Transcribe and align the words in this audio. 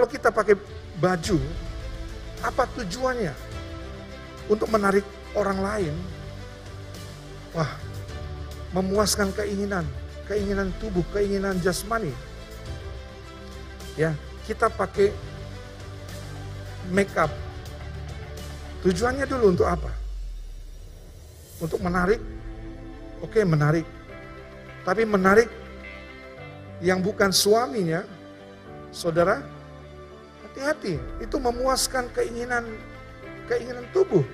Kalau 0.00 0.08
kita 0.16 0.32
pakai 0.32 0.56
baju, 0.96 1.36
apa 2.40 2.64
tujuannya? 2.72 3.36
Untuk 4.48 4.72
menarik 4.72 5.04
orang 5.36 5.60
lain. 5.60 5.92
Wah, 7.52 7.68
memuaskan 8.72 9.28
keinginan, 9.36 9.84
keinginan 10.24 10.72
tubuh, 10.80 11.04
keinginan 11.12 11.60
jasmani. 11.60 12.16
Ya, 13.92 14.16
kita 14.48 14.72
pakai 14.72 15.12
make 16.88 17.12
up. 17.20 17.28
Tujuannya 18.80 19.28
dulu 19.28 19.52
untuk 19.52 19.68
apa? 19.68 19.92
Untuk 21.60 21.76
menarik. 21.84 22.24
Oke, 23.20 23.44
menarik. 23.44 23.84
Tapi 24.80 25.04
menarik 25.04 25.52
yang 26.80 27.04
bukan 27.04 27.28
suaminya, 27.36 28.00
saudara, 28.96 29.59
hati-hati. 30.50 30.98
Itu 31.22 31.38
memuaskan 31.38 32.10
keinginan 32.10 32.66
keinginan 33.46 33.86
tubuh. 33.94 34.26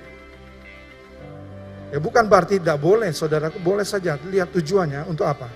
Ya 1.87 2.03
bukan 2.03 2.27
berarti 2.27 2.59
tidak 2.59 2.83
boleh, 2.83 3.15
saudaraku 3.15 3.63
boleh 3.63 3.87
saja 3.87 4.19
lihat 4.27 4.51
tujuannya 4.51 5.07
untuk 5.07 5.23
apa. 5.23 5.47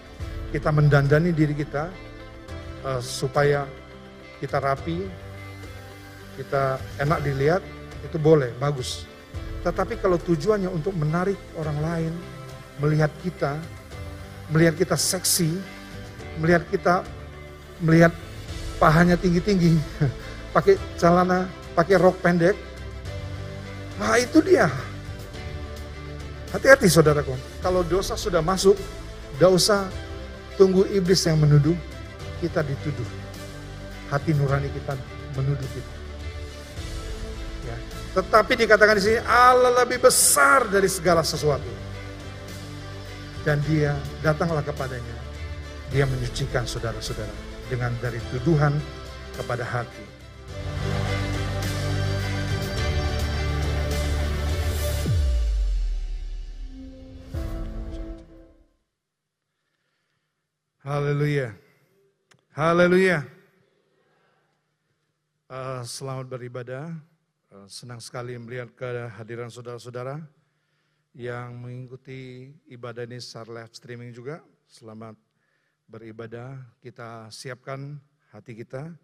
Kita 0.53 0.71
mendandani 0.71 1.35
diri 1.35 1.51
kita 1.51 1.91
uh, 2.87 3.01
supaya 3.03 3.67
kita 4.39 4.57
rapi, 4.63 5.03
kita 6.39 6.79
enak 7.03 7.19
dilihat, 7.19 7.61
itu 8.07 8.15
boleh, 8.15 8.55
bagus. 8.57 9.03
Tetapi 9.61 9.99
kalau 9.99 10.15
tujuannya 10.17 10.71
untuk 10.71 10.95
menarik 10.95 11.37
orang 11.59 11.77
lain, 11.83 12.13
melihat 12.79 13.11
kita, 13.21 13.59
melihat 14.49 14.73
kita 14.79 14.95
seksi, 14.95 15.51
melihat 16.39 16.63
kita, 16.71 17.05
melihat 17.83 18.15
pahanya 18.79 19.19
tinggi-tinggi, 19.19 19.77
pakai 20.51 20.75
celana, 20.99 21.47
pakai 21.73 21.95
rok 21.95 22.19
pendek, 22.19 22.55
nah 23.99 24.19
itu 24.19 24.43
dia 24.43 24.67
Hati-hati 26.51 26.91
saudaraku, 26.91 27.31
kalau 27.63 27.79
dosa 27.79 28.19
sudah 28.19 28.43
masuk, 28.43 28.75
tidak 29.39 29.51
usah 29.55 29.87
tunggu 30.59 30.83
iblis 30.91 31.23
yang 31.23 31.39
menuduh, 31.39 31.75
kita 32.43 32.59
dituduh. 32.59 33.07
Hati 34.11 34.35
nurani 34.35 34.67
kita 34.67 34.99
menuduh 35.39 35.69
kita. 35.71 35.93
Ya. 37.71 37.77
Tetapi 38.19 38.67
dikatakan 38.67 38.99
di 38.99 39.03
sini 39.07 39.19
Allah 39.23 39.71
lebih 39.87 40.03
besar 40.03 40.67
dari 40.67 40.91
segala 40.91 41.23
sesuatu. 41.23 41.71
Dan 43.47 43.63
dia 43.63 43.95
datanglah 44.19 44.61
kepadanya. 44.61 45.17
Dia 45.87 46.03
menyucikan 46.03 46.67
saudara-saudara 46.67 47.31
dengan 47.71 47.95
dari 48.03 48.19
tuduhan 48.27 48.75
kepada 49.39 49.63
hati. 49.63 50.20
Haleluya. 61.11 61.51
Haleluya. 62.55 63.19
Uh, 65.51 65.83
selamat 65.83 66.31
beribadah. 66.31 66.87
Uh, 67.51 67.67
senang 67.67 67.99
sekali 67.99 68.39
melihat 68.39 68.71
kehadiran 68.71 69.51
saudara-saudara 69.51 70.23
yang 71.11 71.59
mengikuti 71.59 72.55
ibadah 72.71 73.03
ini 73.03 73.19
secara 73.19 73.59
live 73.59 73.75
streaming 73.75 74.15
juga. 74.15 74.39
Selamat 74.71 75.19
beribadah. 75.83 76.55
Kita 76.79 77.27
siapkan 77.27 77.99
hati 78.31 78.55
kita, 78.55 78.95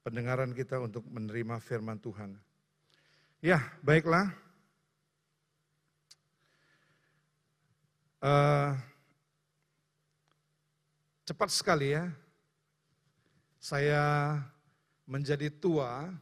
pendengaran 0.00 0.56
kita 0.56 0.80
untuk 0.80 1.04
menerima 1.12 1.60
firman 1.60 2.00
Tuhan. 2.00 2.40
Ya, 3.44 3.60
baiklah. 3.84 4.32
Uh, 8.24 8.80
Cepat 11.32 11.48
sekali 11.48 11.96
ya. 11.96 12.12
Saya 13.56 14.36
menjadi 15.08 15.48
tua 15.48 16.12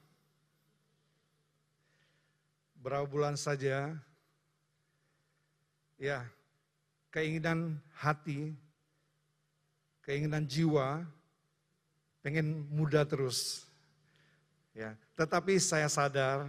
berapa 2.79 3.03
bulan 3.11 3.35
saja. 3.35 3.91
Ya, 5.99 6.23
keinginan 7.11 7.83
hati, 7.91 8.55
keinginan 10.07 10.47
jiwa 10.47 11.03
pengen 12.23 12.71
muda 12.71 13.03
terus. 13.03 13.67
Ya, 14.71 14.95
tetapi 15.19 15.59
saya 15.59 15.91
sadar 15.91 16.47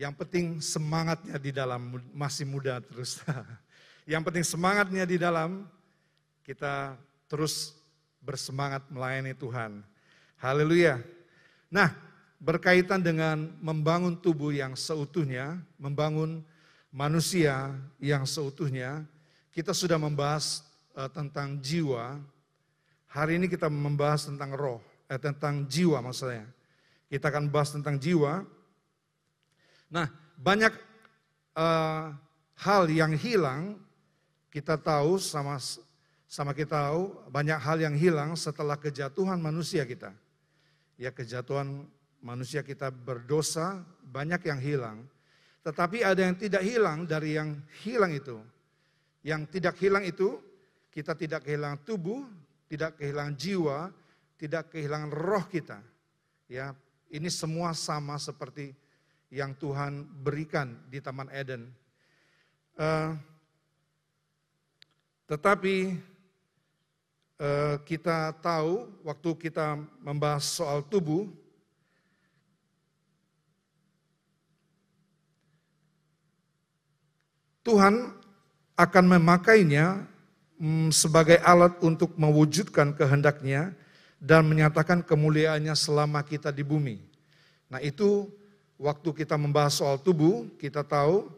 yang 0.00 0.16
penting 0.16 0.56
semangatnya 0.64 1.36
di 1.36 1.52
dalam 1.52 2.00
masih 2.16 2.48
muda 2.48 2.80
terus. 2.80 3.20
yang 4.08 4.24
penting 4.24 4.40
semangatnya 4.40 5.04
di 5.04 5.20
dalam 5.20 5.68
kita 6.44 7.00
terus 7.24 7.72
bersemangat 8.20 8.84
melayani 8.92 9.32
Tuhan. 9.32 9.80
Haleluya. 10.36 11.00
Nah, 11.72 11.88
berkaitan 12.36 13.00
dengan 13.00 13.48
membangun 13.64 14.12
tubuh 14.12 14.52
yang 14.52 14.76
seutuhnya, 14.76 15.56
membangun 15.80 16.44
manusia 16.92 17.72
yang 17.96 18.28
seutuhnya, 18.28 19.08
kita 19.56 19.72
sudah 19.72 19.96
membahas 19.96 20.60
uh, 20.92 21.08
tentang 21.08 21.56
jiwa. 21.64 22.20
Hari 23.08 23.40
ini 23.40 23.48
kita 23.48 23.72
membahas 23.72 24.28
tentang 24.28 24.52
roh, 24.52 24.84
eh, 25.08 25.16
tentang 25.16 25.64
jiwa 25.64 26.04
maksudnya. 26.04 26.44
Kita 27.08 27.32
akan 27.32 27.48
bahas 27.48 27.72
tentang 27.72 27.96
jiwa. 27.96 28.44
Nah, 29.88 30.12
banyak 30.36 30.74
uh, 31.56 32.12
hal 32.58 32.82
yang 32.92 33.16
hilang 33.16 33.80
kita 34.50 34.78
tahu 34.78 35.18
sama 35.18 35.58
sama 36.34 36.50
kita 36.50 36.90
tahu 36.90 37.30
banyak 37.30 37.62
hal 37.62 37.78
yang 37.78 37.94
hilang 37.94 38.34
setelah 38.34 38.74
kejatuhan 38.74 39.38
manusia 39.38 39.86
kita. 39.86 40.10
Ya 40.98 41.14
kejatuhan 41.14 41.86
manusia 42.18 42.66
kita 42.66 42.90
berdosa, 42.90 43.86
banyak 44.02 44.42
yang 44.50 44.58
hilang. 44.58 44.98
Tetapi 45.62 46.02
ada 46.02 46.26
yang 46.26 46.34
tidak 46.34 46.66
hilang 46.66 47.06
dari 47.06 47.38
yang 47.38 47.54
hilang 47.86 48.10
itu. 48.18 48.42
Yang 49.22 49.46
tidak 49.54 49.78
hilang 49.78 50.02
itu, 50.02 50.42
kita 50.90 51.14
tidak 51.14 51.46
kehilangan 51.46 51.86
tubuh, 51.86 52.26
tidak 52.66 52.98
kehilangan 52.98 53.38
jiwa, 53.38 53.94
tidak 54.34 54.74
kehilangan 54.74 55.14
roh 55.14 55.46
kita. 55.46 55.78
Ya, 56.50 56.74
ini 57.14 57.30
semua 57.30 57.78
sama 57.78 58.18
seperti 58.18 58.74
yang 59.30 59.54
Tuhan 59.54 60.02
berikan 60.02 60.82
di 60.90 60.98
Taman 60.98 61.30
Eden. 61.30 61.70
Uh, 62.74 63.14
tetapi 65.30 66.10
kita 67.84 68.30
tahu 68.38 68.86
waktu 69.02 69.30
kita 69.48 69.80
membahas 70.00 70.46
soal 70.46 70.86
tubuh, 70.86 71.26
Tuhan 77.64 78.12
akan 78.76 79.04
memakainya 79.16 80.04
mm, 80.60 80.92
sebagai 80.92 81.40
alat 81.40 81.80
untuk 81.80 82.12
mewujudkan 82.20 82.92
kehendaknya 82.92 83.72
dan 84.20 84.44
menyatakan 84.44 85.00
kemuliaannya 85.00 85.72
selama 85.72 86.20
kita 86.20 86.52
di 86.52 86.60
bumi. 86.60 87.00
Nah 87.72 87.80
itu 87.80 88.28
waktu 88.76 89.24
kita 89.24 89.40
membahas 89.40 89.80
soal 89.80 89.96
tubuh, 89.96 90.44
kita 90.60 90.84
tahu 90.84 91.32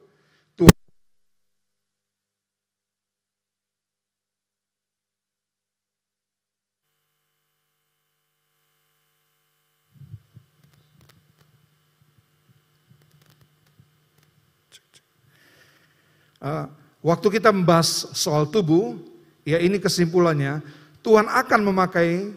Ah, 16.47 16.71
waktu 17.03 17.43
kita 17.43 17.51
membahas 17.51 18.07
soal 18.15 18.47
tubuh, 18.47 18.95
ya 19.43 19.59
ini 19.59 19.83
kesimpulannya, 19.83 20.63
Tuhan 21.03 21.27
akan 21.27 21.61
memakai 21.67 22.31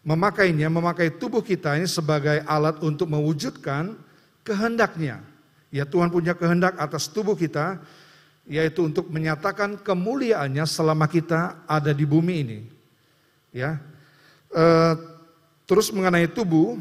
memakainya, 0.00 0.72
memakai 0.72 1.12
tubuh 1.12 1.44
kita 1.44 1.76
ini 1.76 1.84
sebagai 1.84 2.40
alat 2.48 2.80
untuk 2.80 3.04
mewujudkan 3.12 4.00
kehendaknya. 4.40 5.20
Ya 5.68 5.84
Tuhan 5.84 6.08
punya 6.08 6.32
kehendak 6.32 6.72
atas 6.80 7.04
tubuh 7.04 7.36
kita, 7.36 7.84
yaitu 8.48 8.88
untuk 8.88 9.12
menyatakan 9.12 9.76
kemuliaannya 9.76 10.64
selama 10.64 11.04
kita 11.04 11.60
ada 11.68 11.92
di 11.92 12.08
bumi 12.08 12.34
ini. 12.48 12.60
Ya, 13.52 13.76
e, 14.52 14.64
terus 15.68 15.92
mengenai 15.92 16.32
tubuh, 16.32 16.80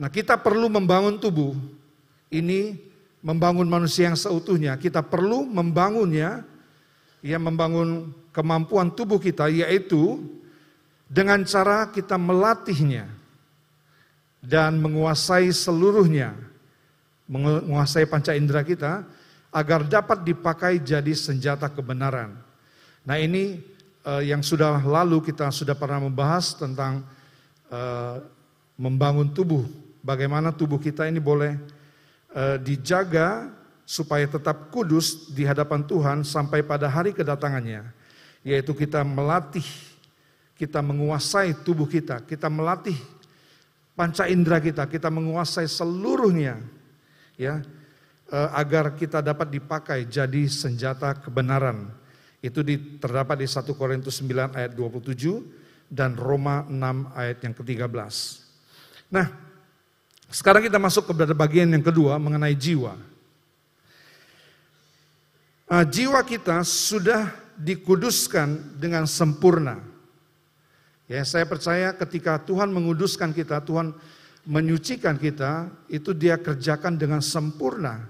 Nah 0.00 0.08
kita 0.08 0.40
perlu 0.40 0.72
membangun 0.72 1.20
tubuh 1.20 1.52
ini, 2.32 2.80
membangun 3.20 3.68
manusia 3.68 4.08
yang 4.08 4.16
seutuhnya. 4.16 4.80
Kita 4.80 5.04
perlu 5.04 5.44
membangunnya, 5.44 6.40
ya 7.20 7.36
membangun 7.36 8.16
kemampuan 8.32 8.88
tubuh 8.88 9.20
kita 9.20 9.52
yaitu 9.52 10.24
dengan 11.04 11.44
cara 11.44 11.92
kita 11.92 12.16
melatihnya 12.16 13.12
dan 14.40 14.80
menguasai 14.80 15.52
seluruhnya, 15.52 16.32
menguasai 17.28 18.08
panca 18.08 18.32
indera 18.32 18.64
kita 18.64 19.04
agar 19.52 19.84
dapat 19.84 20.24
dipakai 20.24 20.80
jadi 20.80 21.12
senjata 21.12 21.68
kebenaran. 21.68 22.32
Nah 23.04 23.20
ini 23.20 23.60
uh, 24.06 24.24
yang 24.24 24.40
sudah 24.40 24.80
lalu 24.80 25.20
kita 25.28 25.52
sudah 25.52 25.76
pernah 25.76 26.08
membahas 26.08 26.56
tentang 26.56 27.04
uh, 27.68 28.22
membangun 28.80 29.28
tubuh, 29.34 29.68
bagaimana 30.04 30.52
tubuh 30.52 30.80
kita 30.80 31.08
ini 31.08 31.20
boleh 31.22 31.56
uh, 32.34 32.56
dijaga 32.60 33.52
supaya 33.86 34.28
tetap 34.28 34.70
kudus 34.70 35.32
di 35.34 35.42
hadapan 35.42 35.82
Tuhan 35.82 36.22
sampai 36.22 36.62
pada 36.62 36.86
hari 36.86 37.10
kedatangannya, 37.10 37.88
yaitu 38.46 38.70
kita 38.76 39.02
melatih 39.02 39.66
kita 40.60 40.84
menguasai 40.84 41.56
tubuh 41.64 41.88
kita, 41.88 42.20
kita 42.28 42.52
melatih 42.52 42.92
panca 43.96 44.28
indera 44.28 44.60
kita, 44.60 44.84
kita 44.84 45.08
menguasai 45.08 45.64
seluruhnya, 45.64 46.60
ya, 47.40 47.64
eh, 48.28 48.48
agar 48.52 48.92
kita 48.92 49.24
dapat 49.24 49.48
dipakai 49.56 50.04
jadi 50.04 50.44
senjata 50.52 51.16
kebenaran. 51.16 51.88
Itu 52.44 52.60
di, 52.60 53.00
terdapat 53.00 53.40
di 53.40 53.48
1 53.48 53.72
Korintus 53.72 54.20
9 54.20 54.52
ayat 54.52 54.76
27 54.76 55.40
dan 55.88 56.12
Roma 56.12 56.68
6 56.68 57.08
ayat 57.16 57.40
yang 57.40 57.54
ke-13. 57.56 58.12
Nah, 59.16 59.26
sekarang 60.30 60.62
kita 60.62 60.78
masuk 60.78 61.10
kepada 61.10 61.34
bagian 61.34 61.66
yang 61.74 61.82
kedua 61.82 62.14
mengenai 62.22 62.54
jiwa. 62.54 62.94
Uh, 65.66 65.86
jiwa 65.86 66.22
kita 66.22 66.62
sudah 66.62 67.34
dikuduskan 67.58 68.78
dengan 68.78 69.10
sempurna. 69.10 69.82
Ya, 71.10 71.26
saya 71.26 71.42
percaya 71.42 71.90
ketika 71.98 72.38
Tuhan 72.46 72.70
menguduskan 72.70 73.34
kita, 73.34 73.58
Tuhan 73.66 73.90
menyucikan 74.46 75.18
kita, 75.18 75.66
itu 75.90 76.14
dia 76.14 76.38
kerjakan 76.38 76.94
dengan 76.94 77.18
sempurna. 77.18 78.06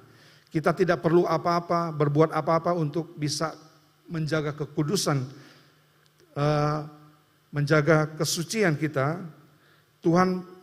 Kita 0.53 0.77
tidak 0.77 1.01
perlu 1.01 1.25
apa-apa, 1.25 1.89
berbuat 1.97 2.37
apa-apa 2.37 2.77
untuk 2.77 3.17
bisa 3.17 3.57
menjaga 4.05 4.53
kekudusan, 4.53 5.25
uh, 6.37 6.85
menjaga 7.49 8.13
kesucian 8.21 8.77
kita. 8.77 9.25
Tuhan 10.05 10.60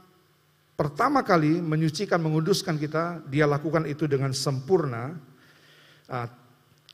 pertama 0.77 1.25
kali 1.25 1.57
menyucikan, 1.57 2.21
menguduskan 2.21 2.77
kita, 2.77 3.25
dia 3.25 3.49
lakukan 3.49 3.89
itu 3.89 4.05
dengan 4.05 4.29
sempurna. 4.31 5.17
Uh, 6.05 6.29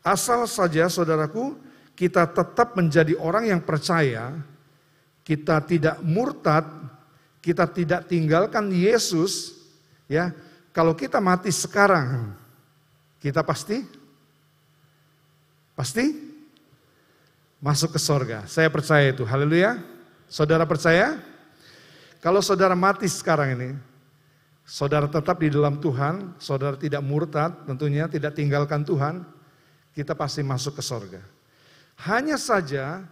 asal 0.01 0.47
saja 0.47 0.87
saudaraku, 0.87 1.59
kita 1.93 2.25
tetap 2.31 2.73
menjadi 2.79 3.13
orang 3.19 3.51
yang 3.51 3.61
percaya, 3.61 4.39
kita 5.27 5.59
tidak 5.67 5.99
murtad, 6.01 6.65
kita 7.43 7.67
tidak 7.69 8.07
tinggalkan 8.07 8.71
Yesus, 8.71 9.59
ya. 10.07 10.31
Kalau 10.73 10.97
kita 10.97 11.21
mati 11.21 11.53
sekarang, 11.53 12.33
kita 13.21 13.45
pasti 13.45 13.85
pasti 15.77 16.33
masuk 17.61 17.93
ke 17.93 17.99
sorga. 18.01 18.49
Saya 18.49 18.73
percaya 18.73 19.13
itu. 19.13 19.21
Haleluya. 19.21 19.77
Saudara 20.25 20.65
percaya? 20.65 21.21
Kalau 22.23 22.39
saudara 22.39 22.71
mati 22.71 23.03
sekarang 23.03 23.59
ini, 23.59 23.69
saudara 24.63 25.11
tetap 25.11 25.43
di 25.43 25.51
dalam 25.51 25.75
Tuhan, 25.83 26.39
saudara 26.39 26.79
tidak 26.79 27.03
murtad, 27.03 27.51
tentunya 27.67 28.07
tidak 28.07 28.31
tinggalkan 28.31 28.87
Tuhan, 28.87 29.27
kita 29.91 30.15
pasti 30.15 30.39
masuk 30.39 30.79
ke 30.79 30.83
sorga. 30.87 31.19
Hanya 32.07 32.39
saja 32.39 33.03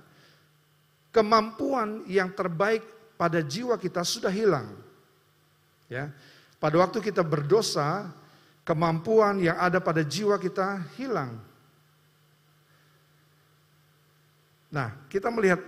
kemampuan 1.12 2.08
yang 2.08 2.32
terbaik 2.32 2.88
pada 3.20 3.44
jiwa 3.44 3.76
kita 3.76 4.00
sudah 4.08 4.32
hilang. 4.32 4.80
Ya. 5.92 6.08
Pada 6.56 6.80
waktu 6.80 7.04
kita 7.04 7.20
berdosa, 7.20 8.08
kemampuan 8.64 9.44
yang 9.44 9.60
ada 9.60 9.84
pada 9.84 10.08
jiwa 10.08 10.40
kita 10.40 10.88
hilang. 10.96 11.36
Nah, 14.72 14.96
kita 15.12 15.28
melihat 15.28 15.60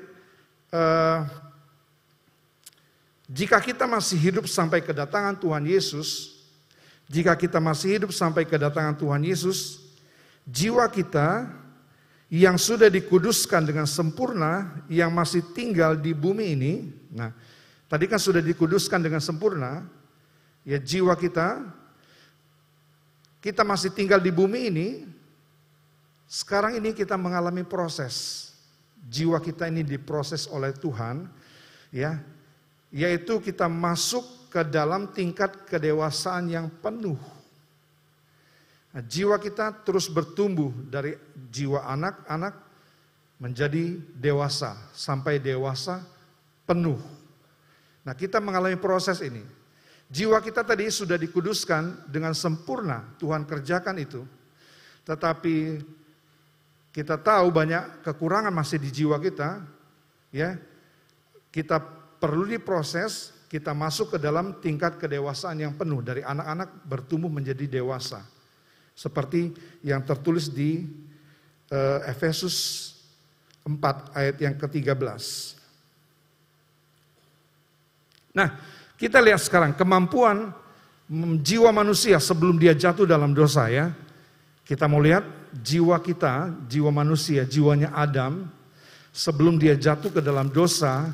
uh, 0.71 1.27
jika 3.33 3.57
kita 3.57 3.89
masih 3.89 4.13
hidup 4.30 4.45
sampai 4.45 4.77
kedatangan 4.77 5.33
Tuhan 5.41 5.65
Yesus, 5.65 6.38
jika 7.09 7.33
kita 7.33 7.57
masih 7.57 7.97
hidup 7.97 8.13
sampai 8.13 8.45
kedatangan 8.45 8.94
Tuhan 8.94 9.25
Yesus, 9.25 9.81
jiwa 10.45 10.85
kita 10.85 11.50
yang 12.30 12.62
sudah 12.62 12.94
dikuduskan 12.94 13.65
dengan 13.65 13.89
sempurna, 13.89 14.85
yang 14.85 15.09
masih 15.09 15.41
tinggal 15.57 15.97
di 15.97 16.13
bumi 16.13 16.53
ini. 16.53 16.74
Nah, 17.09 17.33
tadi 17.89 18.06
kan 18.06 18.21
sudah 18.21 18.38
dikuduskan 18.38 19.01
dengan 19.01 19.18
sempurna, 19.18 19.81
ya 20.62 20.77
jiwa 20.77 21.18
kita, 21.18 21.57
kita 23.41 23.65
masih 23.65 23.89
tinggal 23.97 24.21
di 24.21 24.29
bumi 24.29 24.69
ini, 24.69 24.88
sekarang 26.29 26.77
ini 26.77 26.94
kita 26.94 27.18
mengalami 27.18 27.65
proses. 27.65 28.50
Jiwa 29.09 29.41
kita 29.41 29.74
ini 29.74 29.81
diproses 29.81 30.45
oleh 30.45 30.69
Tuhan, 30.69 31.27
ya, 31.89 32.21
yaitu 32.93 33.41
kita 33.41 33.65
masuk 33.65 34.21
ke 34.53 34.61
dalam 34.61 35.09
tingkat 35.09 35.65
kedewasaan 35.65 36.45
yang 36.45 36.69
penuh. 36.69 37.17
Nah, 38.93 39.01
jiwa 39.01 39.41
kita 39.41 39.73
terus 39.81 40.05
bertumbuh 40.05 40.69
dari 40.85 41.17
jiwa 41.49 41.89
anak-anak 41.89 42.53
menjadi 43.41 43.97
dewasa, 44.13 44.77
sampai 44.93 45.41
dewasa 45.41 46.05
penuh. 46.69 47.01
Nah 48.03 48.13
kita 48.15 48.39
mengalami 48.43 48.75
proses 48.79 49.19
ini. 49.23 49.43
Jiwa 50.07 50.37
kita 50.43 50.61
tadi 50.61 50.87
sudah 50.93 51.17
dikuduskan 51.17 52.07
dengan 52.07 52.31
sempurna, 52.37 53.01
Tuhan 53.17 53.47
kerjakan 53.49 53.97
itu. 53.97 54.21
Tetapi 55.03 55.81
kita 56.93 57.17
tahu 57.17 57.49
banyak 57.49 58.05
kekurangan 58.05 58.53
masih 58.53 58.77
di 58.77 58.93
jiwa 58.93 59.17
kita, 59.17 59.59
ya. 60.29 60.55
Kita 61.49 61.81
perlu 62.23 62.47
diproses, 62.47 63.35
kita 63.51 63.75
masuk 63.75 64.15
ke 64.15 64.17
dalam 64.23 64.55
tingkat 64.63 64.95
kedewasaan 64.95 65.59
yang 65.59 65.75
penuh 65.75 65.99
dari 65.99 66.23
anak-anak 66.23 66.87
bertumbuh 66.87 67.27
menjadi 67.27 67.67
dewasa. 67.67 68.23
Seperti 68.95 69.51
yang 69.83 70.00
tertulis 70.07 70.48
di 70.48 70.88
uh, 71.67 72.00
Efesus 72.07 72.55
4 73.67 74.15
ayat 74.15 74.36
yang 74.39 74.55
ke-13. 74.55 75.03
Nah, 78.31 78.55
kita 78.95 79.19
lihat 79.19 79.43
sekarang 79.43 79.75
kemampuan 79.75 80.55
jiwa 81.43 81.69
manusia 81.75 82.17
sebelum 82.24 82.55
dia 82.55 82.71
jatuh 82.71 83.03
dalam 83.03 83.36
dosa 83.36 83.67
ya. 83.67 83.91
Kita 84.63 84.88
mau 84.88 85.03
lihat 85.03 85.27
jiwa 85.51 86.00
kita, 86.00 86.50
jiwa 86.71 86.89
manusia, 86.89 87.43
jiwanya 87.43 87.91
Adam 87.91 88.48
sebelum 89.13 89.59
dia 89.59 89.75
jatuh 89.75 90.09
ke 90.09 90.21
dalam 90.24 90.50
dosa. 90.50 91.13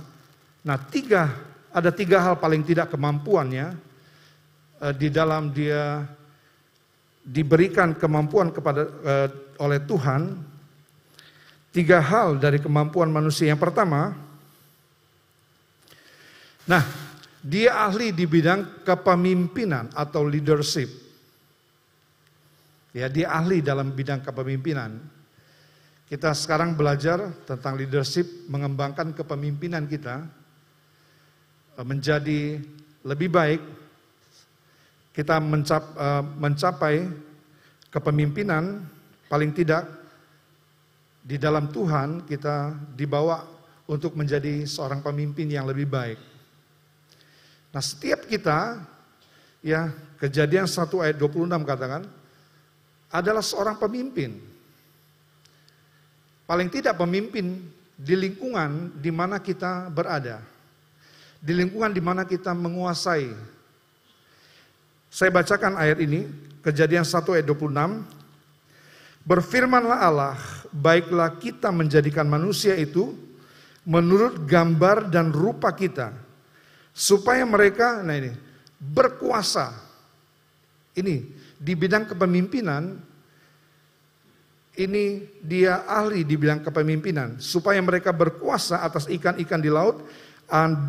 Nah, 0.59 0.75
tiga 0.91 1.31
ada 1.69 1.93
tiga 1.93 2.17
hal 2.19 2.35
paling 2.41 2.65
tidak 2.65 2.91
kemampuannya 2.91 3.77
uh, 4.81 4.93
di 4.93 5.07
dalam 5.13 5.53
dia 5.53 6.03
diberikan 7.21 7.93
kemampuan 7.93 8.49
kepada 8.49 8.81
uh, 8.89 9.27
oleh 9.61 9.79
Tuhan 9.85 10.33
tiga 11.69 12.01
hal 12.01 12.41
dari 12.41 12.57
kemampuan 12.57 13.13
manusia. 13.13 13.53
Yang 13.53 13.69
pertama, 13.69 14.17
nah 16.65 16.83
dia 17.39 17.85
ahli 17.85 18.11
di 18.11 18.25
bidang 18.25 18.83
kepemimpinan 18.83 19.93
atau 19.93 20.25
leadership. 20.25 20.89
Ya, 22.89 23.05
dia 23.05 23.29
ahli 23.29 23.61
dalam 23.61 23.93
bidang 23.93 24.25
kepemimpinan. 24.25 24.97
Kita 26.09 26.33
sekarang 26.33 26.73
belajar 26.73 27.21
tentang 27.45 27.77
leadership, 27.77 28.25
mengembangkan 28.49 29.13
kepemimpinan 29.13 29.85
kita 29.85 30.38
menjadi 31.83 32.59
lebih 33.07 33.29
baik 33.31 33.61
kita 35.15 35.39
mencap, 35.39 35.83
uh, 35.95 36.23
mencapai 36.23 37.07
kepemimpinan 37.91 38.83
paling 39.27 39.51
tidak 39.51 39.87
di 41.19 41.35
dalam 41.35 41.69
Tuhan 41.69 42.23
kita 42.23 42.73
dibawa 42.95 43.43
untuk 43.89 44.15
menjadi 44.15 44.63
seorang 44.63 45.01
pemimpin 45.01 45.49
yang 45.49 45.65
lebih 45.65 45.89
baik. 45.89 46.19
Nah, 47.69 47.81
setiap 47.81 48.25
kita 48.25 48.81
ya, 49.61 49.91
Kejadian 50.19 50.67
1 50.67 50.99
ayat 50.99 51.15
26 51.15 51.63
katakan 51.63 52.03
adalah 53.07 53.39
seorang 53.39 53.79
pemimpin. 53.79 54.35
Paling 56.43 56.67
tidak 56.67 56.99
pemimpin 56.99 57.71
di 57.95 58.15
lingkungan 58.19 58.99
di 58.99 59.15
mana 59.15 59.39
kita 59.39 59.87
berada. 59.87 60.43
Di 61.39 61.55
lingkungan 61.55 61.95
di 61.95 62.03
mana 62.03 62.27
kita 62.27 62.51
menguasai 62.51 63.31
saya 65.09 65.33
bacakan 65.33 65.73
ayat 65.73 65.97
ini, 66.05 66.29
kejadian 66.61 67.01
1 67.01 67.33
ayat 67.33 67.45
26. 67.49 68.05
Berfirmanlah 69.25 69.99
Allah, 70.05 70.37
baiklah 70.69 71.33
kita 71.41 71.73
menjadikan 71.73 72.29
manusia 72.29 72.77
itu 72.77 73.17
menurut 73.89 74.45
gambar 74.45 75.09
dan 75.09 75.33
rupa 75.33 75.73
kita, 75.73 76.13
supaya 76.93 77.41
mereka, 77.41 78.05
nah 78.05 78.13
ini, 78.13 78.37
berkuasa. 78.77 79.73
Ini 80.93 81.25
di 81.57 81.73
bidang 81.73 82.05
kepemimpinan, 82.13 83.01
ini 84.77 85.25
dia 85.41 85.89
ahli 85.89 86.21
di 86.21 86.37
bidang 86.37 86.61
kepemimpinan, 86.61 87.41
supaya 87.41 87.81
mereka 87.81 88.13
berkuasa 88.13 88.85
atas 88.85 89.09
ikan-ikan 89.09 89.57
di 89.57 89.73
laut 89.73 90.05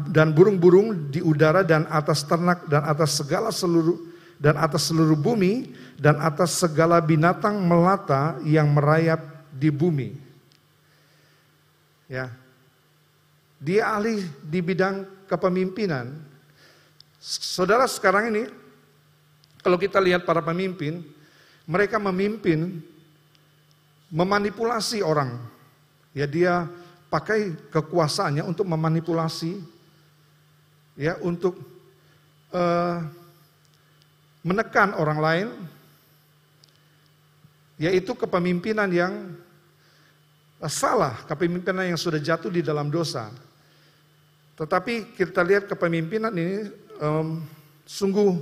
dan 0.09 0.33
burung-burung 0.33 1.13
di 1.13 1.21
udara 1.21 1.61
dan 1.61 1.85
atas 1.93 2.25
ternak 2.25 2.65
dan 2.65 2.81
atas 2.89 3.21
segala 3.21 3.53
seluruh 3.53 4.01
dan 4.41 4.57
atas 4.57 4.89
seluruh 4.89 5.21
bumi 5.21 5.77
dan 6.01 6.17
atas 6.17 6.57
segala 6.57 6.97
binatang 7.05 7.61
melata 7.61 8.41
yang 8.41 8.73
merayap 8.73 9.21
di 9.53 9.69
bumi. 9.69 10.17
Ya. 12.09 12.33
Dia 13.61 13.93
ahli 13.93 14.25
di 14.41 14.65
bidang 14.65 15.05
kepemimpinan. 15.29 16.17
Saudara 17.21 17.85
sekarang 17.85 18.33
ini 18.33 18.49
kalau 19.61 19.77
kita 19.77 20.01
lihat 20.01 20.25
para 20.25 20.41
pemimpin, 20.41 21.05
mereka 21.69 22.01
memimpin 22.01 22.81
memanipulasi 24.09 25.05
orang. 25.05 25.37
Ya 26.17 26.25
dia 26.25 26.67
pakai 27.11 27.59
kekuasaannya 27.75 28.47
untuk 28.47 28.65
memanipulasi 28.71 29.59
ya 30.95 31.19
untuk 31.21 31.59
uh, 32.55 33.03
menekan 34.41 34.97
orang 34.97 35.19
lain, 35.21 35.49
yaitu 37.77 38.17
kepemimpinan 38.17 38.89
yang 38.89 39.37
salah, 40.69 41.17
kepemimpinan 41.29 41.93
yang 41.93 42.01
sudah 42.01 42.21
jatuh 42.21 42.49
di 42.49 42.65
dalam 42.65 42.89
dosa. 42.89 43.29
Tetapi 44.57 45.17
kita 45.17 45.41
lihat 45.41 45.69
kepemimpinan 45.69 46.33
ini 46.37 46.69
um, 47.01 47.41
sungguh 47.89 48.37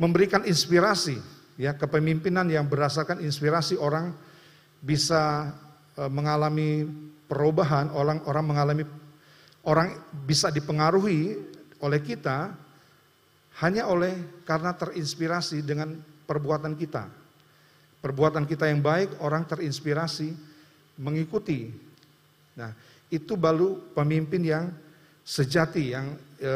memberikan 0.00 0.40
inspirasi, 0.48 1.20
ya 1.60 1.76
kepemimpinan 1.76 2.48
yang 2.48 2.64
berdasarkan 2.64 3.20
inspirasi 3.20 3.76
orang 3.76 4.16
bisa 4.80 5.52
uh, 6.00 6.08
mengalami 6.08 6.88
perubahan, 7.30 7.94
orang 7.94 8.26
orang 8.26 8.44
mengalami 8.44 8.82
orang 9.62 9.94
bisa 10.26 10.50
dipengaruhi 10.50 11.38
oleh 11.78 12.00
kita 12.02 12.50
hanya 13.62 13.86
oleh 13.86 14.42
karena 14.42 14.74
terinspirasi 14.74 15.62
dengan 15.62 15.94
perbuatan 16.26 16.74
kita. 16.74 17.06
Perbuatan 18.02 18.48
kita 18.48 18.66
yang 18.66 18.82
baik, 18.82 19.20
orang 19.22 19.46
terinspirasi 19.46 20.32
mengikuti. 20.98 21.70
Nah, 22.56 22.72
itu 23.12 23.36
baru 23.36 23.76
pemimpin 23.92 24.40
yang 24.40 24.72
sejati 25.20 25.92
yang 25.92 26.16
e, 26.40 26.52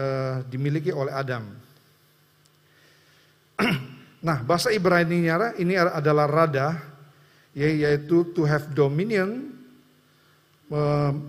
dimiliki 0.48 0.88
oleh 0.88 1.12
Adam. 1.12 1.44
nah, 4.26 4.40
bahasa 4.40 4.72
Ibrani 4.72 5.28
ini 5.60 5.74
adalah 5.76 6.24
rada, 6.24 6.80
yaitu 7.52 8.32
to 8.32 8.48
have 8.48 8.72
dominion, 8.72 9.53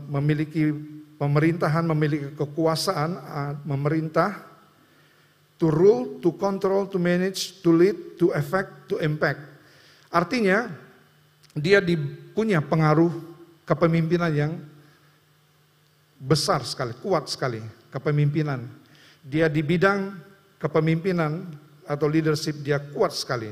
memiliki 0.09 0.73
pemerintahan, 1.21 1.85
memiliki 1.85 2.33
kekuasaan, 2.33 3.17
memerintah, 3.65 4.55
To 5.55 5.71
rule, 5.71 6.19
to 6.19 6.35
control, 6.35 6.83
to 6.91 6.99
manage, 6.99 7.63
to 7.63 7.71
lead, 7.71 8.19
to 8.19 8.35
effect, 8.35 8.91
to 8.91 8.99
impact. 8.99 9.39
Artinya 10.11 10.67
dia 11.55 11.79
punya 12.35 12.59
pengaruh 12.59 13.07
kepemimpinan 13.63 14.35
yang 14.35 14.59
besar 16.19 16.59
sekali, 16.67 16.91
kuat 16.99 17.31
sekali 17.31 17.63
kepemimpinan. 17.87 18.67
Dia 19.23 19.47
di 19.47 19.63
bidang 19.63 20.19
kepemimpinan 20.59 21.47
atau 21.87 22.11
leadership 22.11 22.59
dia 22.59 22.75
kuat 22.91 23.15
sekali. 23.15 23.47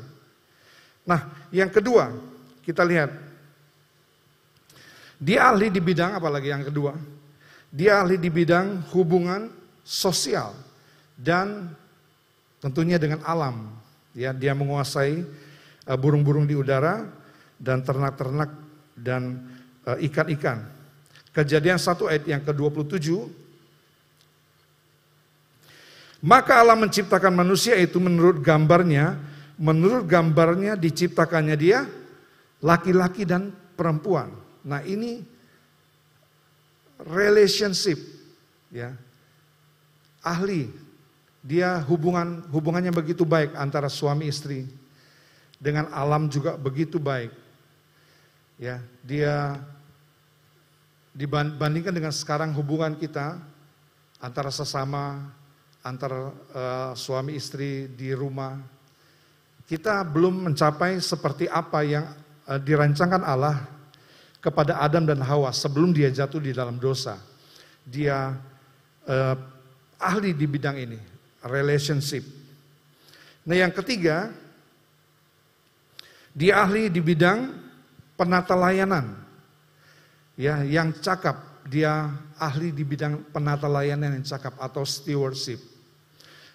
Nah, 1.08 1.48
yang 1.56 1.72
kedua, 1.72 2.12
kita 2.68 2.84
lihat. 2.84 3.32
Dia 5.24 5.56
ahli 5.56 5.72
di 5.72 5.80
bidang 5.80 6.20
apalagi 6.20 6.52
yang 6.52 6.68
kedua? 6.68 6.92
Dia 7.72 8.04
ahli 8.04 8.20
di 8.20 8.28
bidang 8.28 8.92
hubungan 8.92 9.48
sosial 9.88 10.52
dan 11.16 11.72
Tentunya 12.64 12.96
dengan 12.96 13.20
alam. 13.28 13.76
Ya, 14.16 14.32
dia 14.32 14.56
menguasai 14.56 15.28
uh, 15.84 15.98
burung-burung 16.00 16.48
di 16.48 16.56
udara 16.56 17.04
dan 17.60 17.84
ternak-ternak 17.84 18.56
dan 18.96 19.52
uh, 19.84 20.00
ikan-ikan. 20.00 20.64
Kejadian 21.36 21.76
1 21.76 22.08
ayat 22.08 22.24
yang 22.24 22.42
ke-27 22.48 23.44
Maka 26.24 26.64
Allah 26.64 26.80
menciptakan 26.80 27.36
manusia 27.36 27.76
itu 27.76 28.00
menurut 28.00 28.40
gambarnya, 28.40 29.20
menurut 29.60 30.08
gambarnya 30.08 30.80
diciptakannya 30.80 31.56
dia 31.60 31.84
laki-laki 32.64 33.28
dan 33.28 33.52
perempuan. 33.76 34.32
Nah, 34.64 34.80
ini 34.88 35.24
relationship 37.04 38.00
ya. 38.72 38.96
Ahli 40.24 40.72
dia 41.44 41.84
hubungan 41.92 42.48
hubungannya 42.48 42.96
begitu 42.96 43.28
baik 43.28 43.52
antara 43.60 43.92
suami 43.92 44.32
istri 44.32 44.64
dengan 45.60 45.92
alam 45.92 46.32
juga 46.32 46.56
begitu 46.56 46.96
baik. 46.96 47.36
Ya, 48.56 48.80
dia 49.04 49.60
dibandingkan 51.12 51.92
dengan 51.92 52.16
sekarang 52.16 52.56
hubungan 52.56 52.96
kita 52.96 53.36
antara 54.24 54.48
sesama, 54.48 55.28
antara 55.84 56.32
uh, 56.56 56.92
suami 56.96 57.36
istri 57.36 57.92
di 57.92 58.16
rumah, 58.16 58.56
kita 59.68 60.08
belum 60.08 60.48
mencapai 60.48 61.04
seperti 61.04 61.52
apa 61.52 61.84
yang 61.84 62.08
uh, 62.48 62.56
dirancangkan 62.56 63.20
Allah 63.28 63.68
kepada 64.44 64.84
Adam 64.84 65.08
dan 65.08 65.24
Hawa 65.24 65.56
sebelum 65.56 65.96
dia 65.96 66.12
jatuh 66.12 66.44
di 66.44 66.52
dalam 66.52 66.76
dosa. 66.76 67.16
Dia 67.88 68.36
uh, 69.08 69.36
ahli 69.96 70.36
di 70.36 70.44
bidang 70.44 70.76
ini 70.76 71.00
relationship. 71.48 72.28
Nah 73.48 73.56
yang 73.56 73.72
ketiga, 73.72 74.36
dia 76.36 76.60
ahli 76.60 76.92
di 76.92 77.00
bidang 77.00 77.56
penata 78.20 78.56
layanan. 78.56 79.16
Ya, 80.34 80.66
yang 80.66 80.92
cakap, 80.98 81.62
dia 81.70 82.10
ahli 82.42 82.74
di 82.74 82.82
bidang 82.82 83.22
penata 83.30 83.70
layanan 83.70 84.18
yang 84.18 84.26
cakap 84.26 84.58
atau 84.58 84.82
stewardship. 84.82 85.62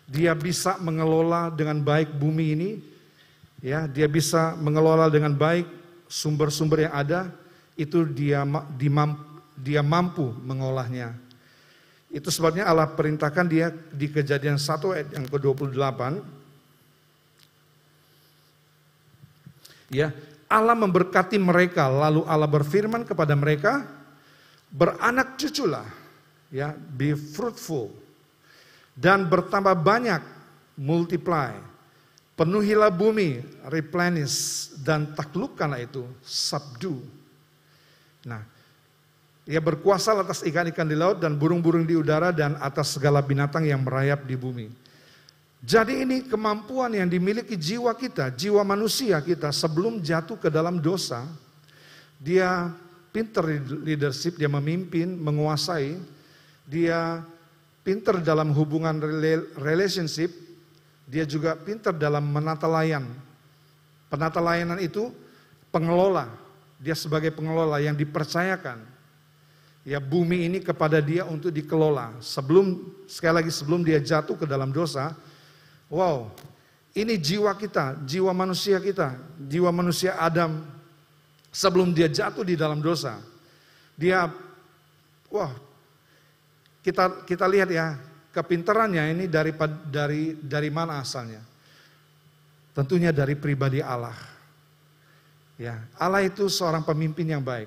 Dia 0.08 0.34
bisa 0.34 0.80
mengelola 0.80 1.52
dengan 1.52 1.78
baik 1.78 2.16
bumi 2.16 2.46
ini, 2.58 2.70
ya, 3.62 3.86
dia 3.86 4.08
bisa 4.10 4.56
mengelola 4.58 5.06
dengan 5.12 5.36
baik 5.36 5.68
sumber-sumber 6.08 6.88
yang 6.88 6.94
ada, 6.96 7.20
itu 7.78 8.02
dia 8.10 8.42
dia 9.62 9.82
mampu 9.86 10.34
mengolahnya 10.42 11.14
itu 12.08 12.32
sebabnya 12.32 12.64
Allah 12.64 12.88
perintahkan 12.88 13.44
dia 13.44 13.68
di 13.92 14.08
kejadian 14.08 14.56
1 14.56 14.96
ayat 14.96 15.08
yang 15.12 15.28
ke-28. 15.28 16.00
Ya, 19.92 20.12
Allah 20.48 20.76
memberkati 20.76 21.36
mereka 21.36 21.88
lalu 21.88 22.24
Allah 22.24 22.48
berfirman 22.48 23.04
kepada 23.04 23.36
mereka, 23.36 23.84
beranak 24.72 25.36
cuculah, 25.36 25.84
ya, 26.48 26.72
be 26.72 27.12
fruitful 27.12 27.92
dan 28.96 29.28
bertambah 29.28 29.76
banyak, 29.76 30.24
multiply. 30.80 31.52
Penuhilah 32.40 32.88
bumi, 32.88 33.44
replenish 33.68 34.72
dan 34.80 35.12
taklukkanlah 35.12 35.84
itu, 35.84 36.08
subdue. 36.24 37.04
Nah, 38.28 38.44
ia 39.48 39.64
berkuasa 39.64 40.12
atas 40.12 40.44
ikan-ikan 40.44 40.84
di 40.84 40.92
laut 40.92 41.24
dan 41.24 41.40
burung-burung 41.40 41.88
di 41.88 41.96
udara 41.96 42.28
dan 42.28 42.60
atas 42.60 42.92
segala 43.00 43.24
binatang 43.24 43.64
yang 43.64 43.80
merayap 43.80 44.28
di 44.28 44.36
bumi. 44.36 44.68
Jadi 45.64 46.04
ini 46.04 46.22
kemampuan 46.28 46.92
yang 46.94 47.08
dimiliki 47.08 47.56
jiwa 47.56 47.90
kita, 47.96 48.30
jiwa 48.30 48.62
manusia 48.62 49.18
kita 49.24 49.48
sebelum 49.50 50.04
jatuh 50.04 50.36
ke 50.36 50.52
dalam 50.52 50.78
dosa. 50.78 51.26
Dia 52.20 52.70
pinter 53.10 53.42
leadership, 53.82 54.38
dia 54.38 54.46
memimpin, 54.46 55.18
menguasai. 55.18 55.98
Dia 56.68 57.24
pinter 57.82 58.20
dalam 58.20 58.52
hubungan 58.52 59.00
relationship. 59.58 60.30
Dia 61.08 61.24
juga 61.24 61.56
pinter 61.56 61.96
dalam 61.96 62.22
menata 62.22 62.68
layan. 62.68 63.08
Penata 64.12 64.38
layanan 64.44 64.78
itu 64.78 65.08
pengelola. 65.72 66.28
Dia 66.78 66.94
sebagai 66.94 67.34
pengelola 67.34 67.82
yang 67.82 67.98
dipercayakan 67.98 68.98
ya 69.88 69.98
bumi 69.98 70.46
ini 70.46 70.58
kepada 70.62 71.02
dia 71.02 71.24
untuk 71.24 71.48
dikelola. 71.48 72.18
Sebelum 72.22 72.86
sekali 73.10 73.42
lagi 73.42 73.50
sebelum 73.50 73.80
dia 73.80 73.98
jatuh 73.98 74.36
ke 74.36 74.46
dalam 74.46 74.68
dosa, 74.70 75.16
wow, 75.88 76.28
Ini 76.98 77.14
jiwa 77.14 77.54
kita, 77.54 77.94
jiwa 78.02 78.34
manusia 78.34 78.82
kita, 78.82 79.14
jiwa 79.38 79.70
manusia 79.70 80.18
Adam 80.18 80.66
sebelum 81.54 81.94
dia 81.94 82.10
jatuh 82.10 82.42
di 82.42 82.58
dalam 82.58 82.82
dosa. 82.82 83.22
Dia, 83.94 84.26
wah, 85.30 85.52
kita 86.82 87.22
kita 87.22 87.46
lihat 87.46 87.70
ya 87.70 87.94
kepintarannya 88.34 89.14
ini 89.14 89.24
dari 89.30 89.54
dari 89.86 90.34
dari 90.42 90.70
mana 90.74 90.98
asalnya? 90.98 91.38
Tentunya 92.74 93.14
dari 93.14 93.38
pribadi 93.38 93.78
Allah. 93.78 94.16
Ya, 95.58 95.82
Allah 95.98 96.22
itu 96.22 96.46
seorang 96.46 96.86
pemimpin 96.86 97.26
yang 97.26 97.42
baik. 97.42 97.66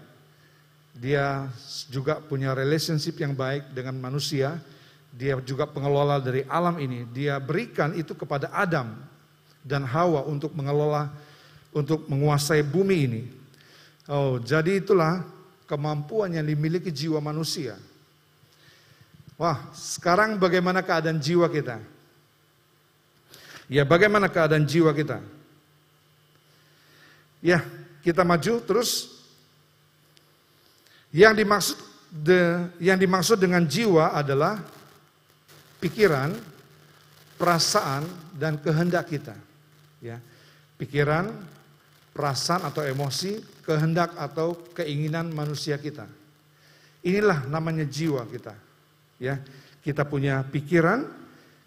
Dia 0.96 1.52
juga 1.92 2.24
punya 2.24 2.56
relationship 2.56 3.20
yang 3.20 3.36
baik 3.36 3.76
dengan 3.76 4.00
manusia. 4.00 4.56
Dia 5.12 5.36
juga 5.44 5.68
pengelola 5.68 6.24
dari 6.24 6.48
alam 6.48 6.80
ini. 6.80 7.04
Dia 7.12 7.36
berikan 7.44 7.92
itu 7.92 8.16
kepada 8.16 8.48
Adam 8.56 8.96
dan 9.60 9.84
Hawa 9.84 10.24
untuk 10.24 10.56
mengelola, 10.56 11.12
untuk 11.76 12.08
menguasai 12.08 12.64
bumi 12.64 12.98
ini. 13.12 13.24
Oh, 14.08 14.40
jadi 14.40 14.80
itulah 14.80 15.28
kemampuan 15.68 16.32
yang 16.32 16.48
dimiliki 16.48 16.96
jiwa 16.96 17.20
manusia. 17.20 17.76
Wah, 19.36 19.58
sekarang 19.76 20.40
bagaimana 20.40 20.80
keadaan 20.80 21.20
jiwa 21.20 21.52
kita? 21.52 21.80
Ya, 23.72 23.84
bagaimana 23.84 24.32
keadaan 24.32 24.64
jiwa 24.68 24.92
kita? 24.92 25.24
Ya, 27.42 27.66
kita 28.04 28.26
maju 28.26 28.54
terus. 28.66 29.22
Yang 31.12 31.34
dimaksud 31.44 31.78
de, 32.12 32.40
yang 32.80 32.98
dimaksud 33.00 33.38
dengan 33.40 33.64
jiwa 33.68 34.16
adalah 34.16 34.60
pikiran, 35.84 36.32
perasaan 37.36 38.08
dan 38.36 38.56
kehendak 38.60 39.12
kita 39.12 39.36
ya 40.02 40.18
pikiran, 40.82 41.30
perasaan 42.12 42.66
atau 42.66 42.82
emosi, 42.82 43.38
kehendak 43.62 44.18
atau 44.18 44.58
keinginan 44.74 45.30
manusia 45.30 45.78
kita. 45.78 46.10
Inilah 47.06 47.46
namanya 47.46 47.86
jiwa 47.86 48.26
kita. 48.26 48.58
Ya, 49.22 49.38
kita 49.86 50.02
punya 50.10 50.42
pikiran, 50.50 51.06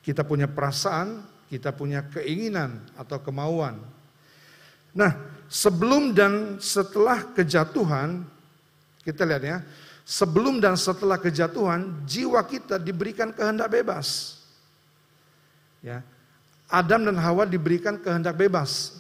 kita 0.02 0.26
punya 0.26 0.50
perasaan, 0.50 1.22
kita 1.46 1.70
punya 1.70 2.02
keinginan 2.10 2.82
atau 2.98 3.22
kemauan. 3.22 3.78
Nah, 4.90 5.14
sebelum 5.54 6.10
dan 6.10 6.58
setelah 6.58 7.22
kejatuhan, 7.30 8.26
kita 9.06 9.22
lihat 9.22 9.42
ya, 9.46 9.58
sebelum 10.02 10.58
dan 10.58 10.74
setelah 10.74 11.14
kejatuhan, 11.14 12.02
jiwa 12.02 12.42
kita 12.42 12.82
diberikan 12.82 13.30
kehendak 13.30 13.70
bebas. 13.70 14.42
Ya, 15.78 16.02
Adam 16.66 17.06
dan 17.06 17.14
Hawa 17.22 17.46
diberikan 17.46 17.94
kehendak 17.94 18.34
bebas. 18.34 18.98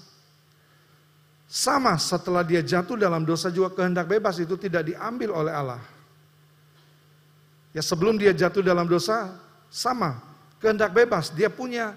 Sama 1.50 1.98
setelah 1.98 2.46
dia 2.46 2.62
jatuh 2.62 2.94
dalam 2.94 3.26
dosa 3.26 3.50
juga 3.50 3.74
kehendak 3.74 4.06
bebas 4.06 4.38
itu 4.38 4.54
tidak 4.54 4.86
diambil 4.86 5.34
oleh 5.34 5.54
Allah. 5.54 5.82
Ya 7.74 7.82
sebelum 7.82 8.14
dia 8.14 8.30
jatuh 8.30 8.62
dalam 8.62 8.86
dosa 8.86 9.34
sama 9.70 10.22
kehendak 10.62 10.94
bebas 10.94 11.30
dia 11.30 11.50
punya 11.50 11.94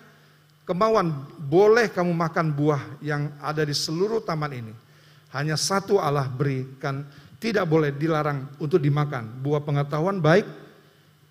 kemauan 0.66 1.14
boleh 1.48 1.88
kamu 1.88 2.12
makan 2.12 2.52
buah 2.52 3.00
yang 3.00 3.32
ada 3.40 3.64
di 3.64 3.72
seluruh 3.72 4.20
taman 4.20 4.52
ini. 4.52 4.74
Hanya 5.32 5.56
satu 5.56 6.00
Allah 6.00 6.28
berikan 6.28 7.08
tidak 7.40 7.64
boleh 7.72 7.96
dilarang 7.96 8.52
untuk 8.60 8.84
dimakan 8.84 9.40
buah 9.40 9.64
pengetahuan 9.64 10.20
baik 10.20 10.44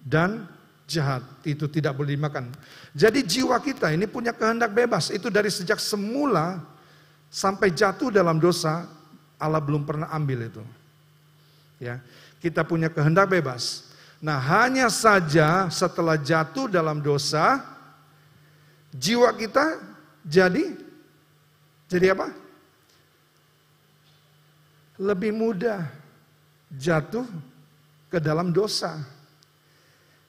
dan 0.00 0.49
jahat 0.88 1.20
itu 1.44 1.68
tidak 1.68 1.92
boleh 1.99 2.16
dimakan. 2.16 2.49
Jadi 2.96 3.20
jiwa 3.26 3.61
kita 3.61 3.92
ini 3.92 4.08
punya 4.08 4.32
kehendak 4.32 4.73
bebas. 4.73 5.12
Itu 5.12 5.28
dari 5.28 5.52
sejak 5.52 5.76
semula 5.82 6.64
sampai 7.28 7.75
jatuh 7.75 8.08
dalam 8.08 8.40
dosa 8.40 8.88
Allah 9.37 9.61
belum 9.61 9.85
pernah 9.85 10.08
ambil 10.14 10.48
itu. 10.48 10.64
Ya, 11.76 12.00
kita 12.40 12.64
punya 12.64 12.88
kehendak 12.88 13.29
bebas. 13.29 13.92
Nah, 14.16 14.40
hanya 14.40 14.88
saja 14.88 15.68
setelah 15.68 16.16
jatuh 16.16 16.72
dalam 16.72 17.05
dosa 17.05 17.61
jiwa 18.96 19.29
kita 19.37 19.95
jadi 20.26 20.74
jadi 21.86 22.18
apa? 22.18 22.34
Lebih 24.98 25.30
mudah 25.30 25.86
jatuh 26.74 27.26
ke 28.10 28.18
dalam 28.18 28.50
dosa. 28.50 28.98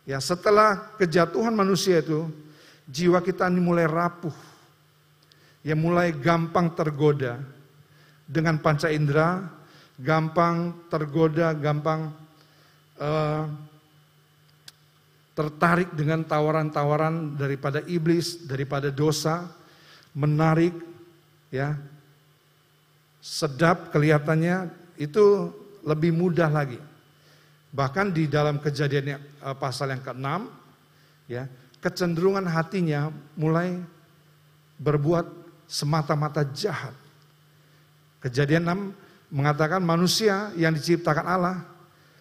Ya, 0.06 0.22
setelah 0.22 0.96
kejatuhan 0.96 1.52
manusia 1.52 2.00
itu, 2.00 2.30
jiwa 2.88 3.20
kita 3.20 3.50
ini 3.50 3.60
mulai 3.60 3.90
rapuh. 3.90 4.34
Ya, 5.66 5.76
mulai 5.76 6.14
gampang 6.16 6.72
tergoda 6.72 7.42
dengan 8.30 8.62
panca 8.62 8.88
indera, 8.88 9.50
gampang 10.00 10.78
tergoda, 10.88 11.52
gampang 11.58 12.14
uh, 13.02 13.50
tertarik 15.34 15.92
dengan 15.92 16.24
tawaran-tawaran 16.24 17.36
daripada 17.36 17.84
iblis, 17.84 18.48
daripada 18.48 18.94
dosa, 18.94 19.57
menarik, 20.18 20.74
ya, 21.54 21.78
sedap 23.22 23.94
kelihatannya 23.94 24.74
itu 24.98 25.54
lebih 25.86 26.10
mudah 26.10 26.50
lagi. 26.50 26.82
Bahkan 27.70 28.10
di 28.10 28.26
dalam 28.26 28.58
kejadian 28.58 29.22
eh, 29.22 29.56
pasal 29.62 29.94
yang 29.94 30.02
ke-6 30.02 30.28
ya, 31.30 31.46
kecenderungan 31.78 32.50
hatinya 32.50 33.14
mulai 33.38 33.78
berbuat 34.82 35.30
semata-mata 35.70 36.42
jahat. 36.50 36.98
Kejadian 38.18 38.66
6 39.30 39.38
mengatakan 39.38 39.84
manusia 39.86 40.50
yang 40.58 40.74
diciptakan 40.74 41.28
Allah 41.28 41.58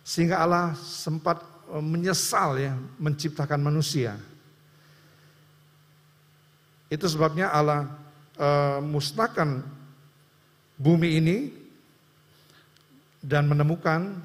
sehingga 0.05 0.45
Allah 0.45 0.77
sempat 0.77 1.41
eh, 1.73 1.81
menyesal 1.81 2.61
ya 2.61 2.77
menciptakan 3.01 3.65
manusia. 3.65 4.21
Itu 6.87 7.11
sebabnya 7.11 7.51
Allah 7.51 7.91
e, 8.39 8.49
musnahkan 8.85 9.65
bumi 10.79 11.19
ini 11.19 11.37
dan 13.25 13.51
menemukan 13.51 14.23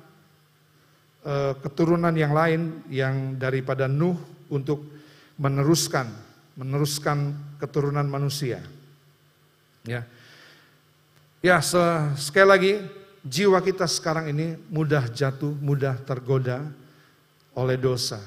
Eh, 1.21 1.53
keturunan 1.61 2.09
yang 2.17 2.33
lain 2.33 2.81
yang 2.89 3.37
daripada 3.37 3.85
Nuh 3.85 4.17
untuk 4.49 4.81
meneruskan 5.37 6.09
meneruskan 6.57 7.37
keturunan 7.61 8.09
manusia. 8.09 8.57
Ya. 9.85 10.01
Ya, 11.45 11.61
sekali 12.17 12.47
lagi 12.49 12.73
jiwa 13.21 13.61
kita 13.61 13.85
sekarang 13.85 14.33
ini 14.33 14.57
mudah 14.73 15.13
jatuh, 15.13 15.53
mudah 15.61 15.93
tergoda 16.01 16.65
oleh 17.53 17.77
dosa, 17.77 18.17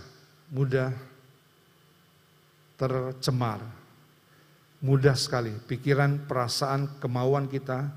mudah 0.46 0.94
tercemar. 2.78 3.58
Mudah 4.84 5.16
sekali 5.16 5.48
pikiran, 5.64 6.28
perasaan, 6.28 7.00
kemauan 7.00 7.48
kita 7.48 7.88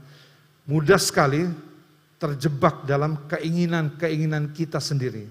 mudah 0.68 1.00
sekali 1.00 1.48
terjebak 2.20 2.84
dalam 2.84 3.28
keinginan-keinginan 3.32 4.52
kita 4.52 4.80
sendiri. 4.80 5.28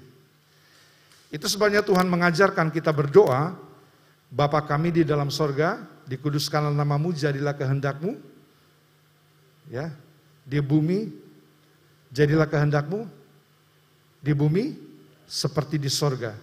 Itu 1.29 1.49
sebabnya 1.49 1.85
Tuhan 1.85 2.09
mengajarkan 2.09 2.73
kita 2.73 2.93
berdoa, 2.93 3.57
Bapa 4.27 4.65
kami 4.65 4.91
di 4.91 5.03
dalam 5.07 5.31
sorga, 5.31 5.81
dikuduskanlah 6.09 6.73
namamu, 6.73 7.15
jadilah 7.15 7.55
kehendakmu. 7.55 8.19
Ya, 9.71 9.91
di 10.47 10.63
bumi, 10.63 11.11
jadilah 12.11 12.47
kehendakmu. 12.47 13.07
Di 14.23 14.33
bumi, 14.35 14.75
seperti 15.27 15.79
di 15.79 15.91
sorga. 15.91 16.35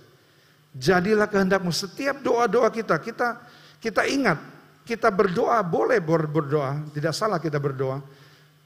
Jadilah 0.76 1.28
kehendakmu. 1.28 1.71
Setiap 1.71 2.19
doa-doa 2.23 2.71
kita, 2.71 2.99
kita 2.99 3.39
kita 3.84 4.08
ingat, 4.08 4.39
kita 4.84 5.08
berdoa, 5.08 5.63
boleh 5.63 6.04
berdoa, 6.04 6.84
tidak 6.91 7.15
salah 7.15 7.39
kita 7.39 7.60
berdoa. 7.60 8.04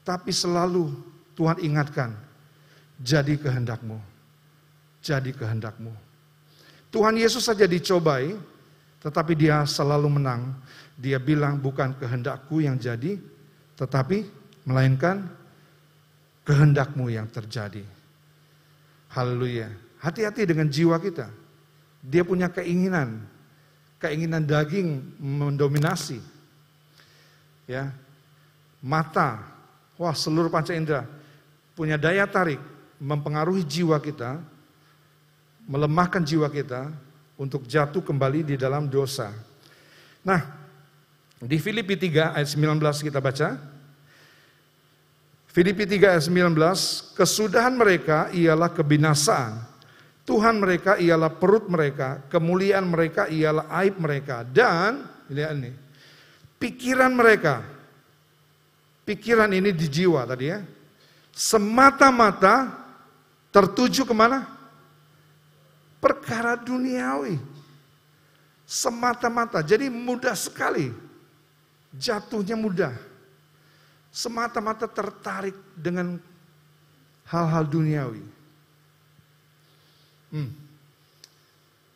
Tapi 0.02 0.34
selalu 0.34 0.90
Tuhan 1.38 1.62
ingatkan, 1.62 2.14
jadi 2.98 3.38
kehendakmu. 3.38 3.98
Jadi 4.98 5.30
kehendakmu. 5.30 5.94
Tuhan 6.90 7.14
Yesus 7.14 7.46
saja 7.46 7.68
dicobai, 7.70 8.34
tetapi 8.98 9.32
dia 9.38 9.62
selalu 9.62 10.18
menang. 10.18 10.58
Dia 10.98 11.22
bilang 11.22 11.62
bukan 11.62 11.94
kehendakku 11.94 12.58
yang 12.58 12.74
jadi, 12.74 13.14
tetapi 13.78 14.26
melainkan 14.66 15.30
kehendakmu 16.42 17.06
yang 17.06 17.30
terjadi. 17.30 17.86
Haleluya. 19.14 19.70
Hati-hati 20.02 20.42
dengan 20.42 20.66
jiwa 20.66 20.98
kita. 20.98 21.30
Dia 22.02 22.26
punya 22.26 22.50
keinginan, 22.50 23.22
keinginan 23.98 24.46
daging 24.46 25.02
mendominasi. 25.18 26.22
Ya. 27.66 27.92
Mata, 28.78 29.42
wah 29.98 30.14
seluruh 30.14 30.48
panca 30.48 30.70
indera 30.70 31.18
punya 31.78 31.94
daya 31.94 32.26
tarik 32.26 32.58
mempengaruhi 32.98 33.62
jiwa 33.62 34.02
kita, 34.02 34.42
melemahkan 35.70 36.26
jiwa 36.26 36.50
kita 36.50 36.90
untuk 37.38 37.62
jatuh 37.70 38.02
kembali 38.02 38.42
di 38.42 38.54
dalam 38.58 38.90
dosa. 38.90 39.30
Nah, 40.26 40.58
Di 41.38 41.54
Filipi 41.62 41.94
3 41.94 42.34
ayat 42.34 42.50
19 42.50 42.82
kita 42.98 43.22
baca. 43.22 43.54
Filipi 45.46 45.86
3 45.86 46.18
ayat 46.18 46.26
19, 46.26 47.14
kesudahan 47.14 47.78
mereka 47.78 48.26
ialah 48.34 48.66
kebinasaan. 48.66 49.62
Tuhan 50.28 50.60
mereka 50.60 51.00
ialah 51.00 51.32
perut 51.32 51.72
mereka, 51.72 52.20
kemuliaan 52.28 52.84
mereka 52.84 53.32
ialah 53.32 53.64
aib 53.80 53.96
mereka. 53.96 54.44
Dan, 54.44 55.08
lihat 55.32 55.56
ini, 55.56 55.72
pikiran 56.60 57.16
mereka, 57.16 57.64
pikiran 59.08 59.48
ini 59.56 59.72
di 59.72 59.88
jiwa 59.88 60.28
tadi 60.28 60.52
ya, 60.52 60.60
semata-mata 61.32 62.76
tertuju 63.48 64.04
ke 64.04 64.12
mana? 64.12 64.44
Perkara 65.96 66.60
duniawi. 66.60 67.40
Semata-mata, 68.68 69.64
jadi 69.64 69.88
mudah 69.88 70.36
sekali. 70.36 70.92
Jatuhnya 71.96 72.52
mudah. 72.52 72.92
Semata-mata 74.12 74.84
tertarik 74.84 75.56
dengan 75.72 76.20
hal-hal 77.24 77.64
duniawi. 77.64 78.37
Hmm. 80.28 80.52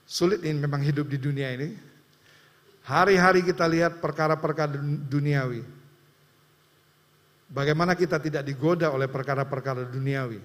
Sulit 0.09 0.45
ini 0.45 0.61
memang 0.61 0.85
hidup 0.85 1.09
di 1.09 1.17
dunia 1.17 1.49
ini. 1.57 1.73
Hari-hari 2.83 3.47
kita 3.47 3.65
lihat 3.65 4.03
perkara-perkara 4.03 4.77
duniawi. 5.09 5.63
Bagaimana 7.53 7.93
kita 7.97 8.17
tidak 8.19 8.43
digoda 8.45 8.91
oleh 8.91 9.07
perkara-perkara 9.07 9.85
duniawi. 9.87 10.41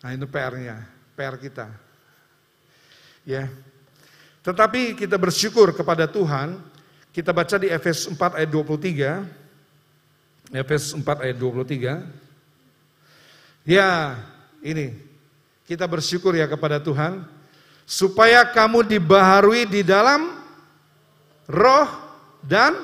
Nah 0.00 0.10
itu 0.16 0.24
PR-nya, 0.24 0.86
PR 1.12 1.36
kita. 1.36 1.68
Ya. 3.28 3.52
Tetapi 4.40 4.96
kita 4.96 5.20
bersyukur 5.20 5.76
kepada 5.76 6.08
Tuhan, 6.08 6.56
kita 7.12 7.34
baca 7.36 7.60
di 7.60 7.68
Efes 7.68 8.08
4 8.08 8.40
ayat 8.40 8.48
23. 8.48 9.28
Efes 10.56 10.96
4 10.96 11.04
ayat 11.04 11.36
23. 11.36 12.00
Ya, 13.68 14.16
ini 14.60 14.96
kita 15.64 15.84
bersyukur 15.88 16.36
ya 16.36 16.48
kepada 16.48 16.80
Tuhan 16.80 17.24
supaya 17.84 18.46
kamu 18.48 18.86
dibaharui 18.86 19.66
di 19.66 19.82
dalam 19.82 20.40
roh 21.50 21.88
dan 22.44 22.76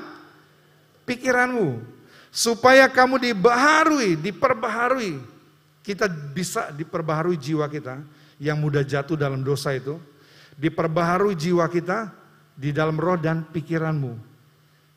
pikiranmu 1.07 1.97
supaya 2.37 2.85
kamu 2.93 3.33
dibaharui, 3.33 4.21
diperbaharui. 4.21 5.17
Kita 5.81 6.05
bisa 6.12 6.69
diperbaharui 6.69 7.41
jiwa 7.41 7.65
kita 7.73 8.05
yang 8.37 8.61
mudah 8.61 8.85
jatuh 8.85 9.17
dalam 9.17 9.41
dosa 9.41 9.73
itu, 9.73 9.97
diperbaharui 10.61 11.33
jiwa 11.33 11.65
kita 11.73 12.12
di 12.53 12.77
dalam 12.77 13.01
roh 13.01 13.17
dan 13.17 13.41
pikiranmu. 13.49 14.12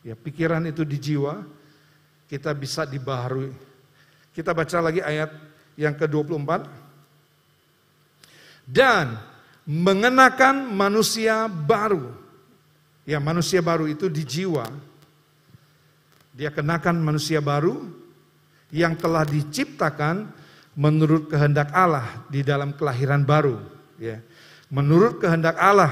Ya, 0.03 0.19
pikiran 0.19 0.67
itu 0.67 0.83
di 0.83 0.99
jiwa, 0.99 1.47
kita 2.27 2.51
bisa 2.51 2.83
dibaharui. 2.83 3.55
Kita 4.35 4.51
baca 4.51 4.77
lagi 4.83 4.99
ayat 4.99 5.31
yang 5.79 5.95
ke-24. 5.95 6.67
Dan 8.67 9.15
mengenakan 9.63 10.67
manusia 10.75 11.47
baru. 11.47 12.11
Ya, 13.07 13.17
manusia 13.23 13.63
baru 13.63 13.87
itu 13.87 14.11
di 14.11 14.27
jiwa. 14.27 14.67
Dia 16.35 16.51
kenakan 16.51 16.99
manusia 16.99 17.39
baru 17.39 17.87
yang 18.69 18.93
telah 18.99 19.25
diciptakan 19.25 20.29
menurut 20.77 21.31
kehendak 21.31 21.73
Allah 21.73 22.27
di 22.29 22.45
dalam 22.45 22.75
kelahiran 22.75 23.23
baru. 23.25 23.57
Ya. 23.97 24.21
Menurut 24.69 25.17
kehendak 25.17 25.57
Allah, 25.57 25.89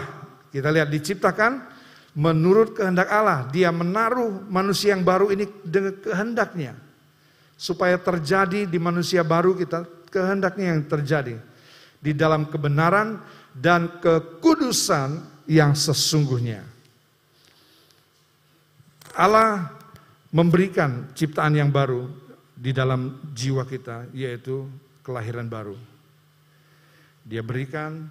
kita 0.54 0.70
lihat 0.70 0.94
diciptakan 0.94 1.66
menurut 2.14 2.78
kehendak 2.78 3.10
Allah. 3.10 3.50
Dia 3.50 3.74
menaruh 3.74 4.46
manusia 4.46 4.94
yang 4.94 5.02
baru 5.02 5.34
ini 5.34 5.50
dengan 5.66 5.98
kehendaknya 5.98 6.87
supaya 7.58 7.98
terjadi 7.98 8.70
di 8.70 8.78
manusia 8.78 9.26
baru 9.26 9.58
kita 9.58 9.84
kehendaknya 10.14 10.78
yang 10.78 10.86
terjadi 10.86 11.36
di 11.98 12.14
dalam 12.14 12.46
kebenaran 12.46 13.18
dan 13.58 13.98
kekudusan 13.98 15.26
yang 15.50 15.74
sesungguhnya. 15.74 16.62
Allah 19.18 19.74
memberikan 20.30 21.10
ciptaan 21.18 21.58
yang 21.58 21.74
baru 21.74 22.06
di 22.54 22.70
dalam 22.70 23.18
jiwa 23.34 23.66
kita 23.66 24.06
yaitu 24.14 24.70
kelahiran 25.02 25.50
baru. 25.50 25.74
Dia 27.26 27.42
berikan 27.42 28.06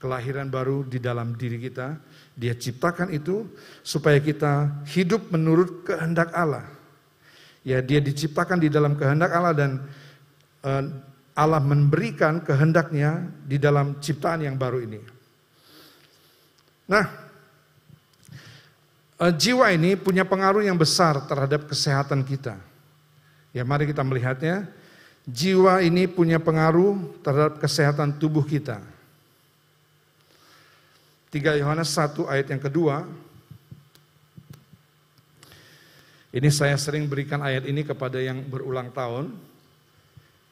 kelahiran 0.00 0.48
baru 0.48 0.88
di 0.88 0.96
dalam 0.96 1.36
diri 1.36 1.60
kita. 1.60 2.00
Dia 2.32 2.56
ciptakan 2.56 3.12
itu 3.12 3.44
supaya 3.84 4.16
kita 4.16 4.80
hidup 4.88 5.28
menurut 5.28 5.84
kehendak 5.84 6.32
Allah 6.32 6.79
Ya, 7.60 7.84
dia 7.84 8.00
diciptakan 8.00 8.56
di 8.56 8.72
dalam 8.72 8.96
kehendak 8.96 9.30
Allah 9.36 9.52
dan 9.52 9.70
uh, 10.64 10.84
Allah 11.36 11.60
memberikan 11.60 12.40
kehendaknya 12.40 13.28
di 13.44 13.60
dalam 13.60 14.00
ciptaan 14.00 14.44
yang 14.44 14.56
baru 14.56 14.80
ini. 14.80 15.00
Nah, 16.88 17.04
uh, 19.20 19.32
jiwa 19.32 19.68
ini 19.76 19.92
punya 19.94 20.24
pengaruh 20.24 20.64
yang 20.64 20.80
besar 20.80 21.20
terhadap 21.28 21.68
kesehatan 21.68 22.24
kita. 22.24 22.56
Ya, 23.52 23.66
mari 23.66 23.84
kita 23.84 24.00
melihatnya. 24.00 24.64
Jiwa 25.28 25.84
ini 25.84 26.08
punya 26.08 26.40
pengaruh 26.40 26.96
terhadap 27.20 27.60
kesehatan 27.60 28.16
tubuh 28.16 28.42
kita. 28.42 28.80
3 31.30 31.62
Yohanes 31.62 31.94
1 31.94 32.26
ayat 32.26 32.46
yang 32.50 32.58
kedua, 32.58 33.06
Ini 36.30 36.46
saya 36.54 36.78
sering 36.78 37.10
berikan 37.10 37.42
ayat 37.42 37.66
ini 37.66 37.82
kepada 37.82 38.22
yang 38.22 38.46
berulang 38.46 38.94
tahun. 38.94 39.34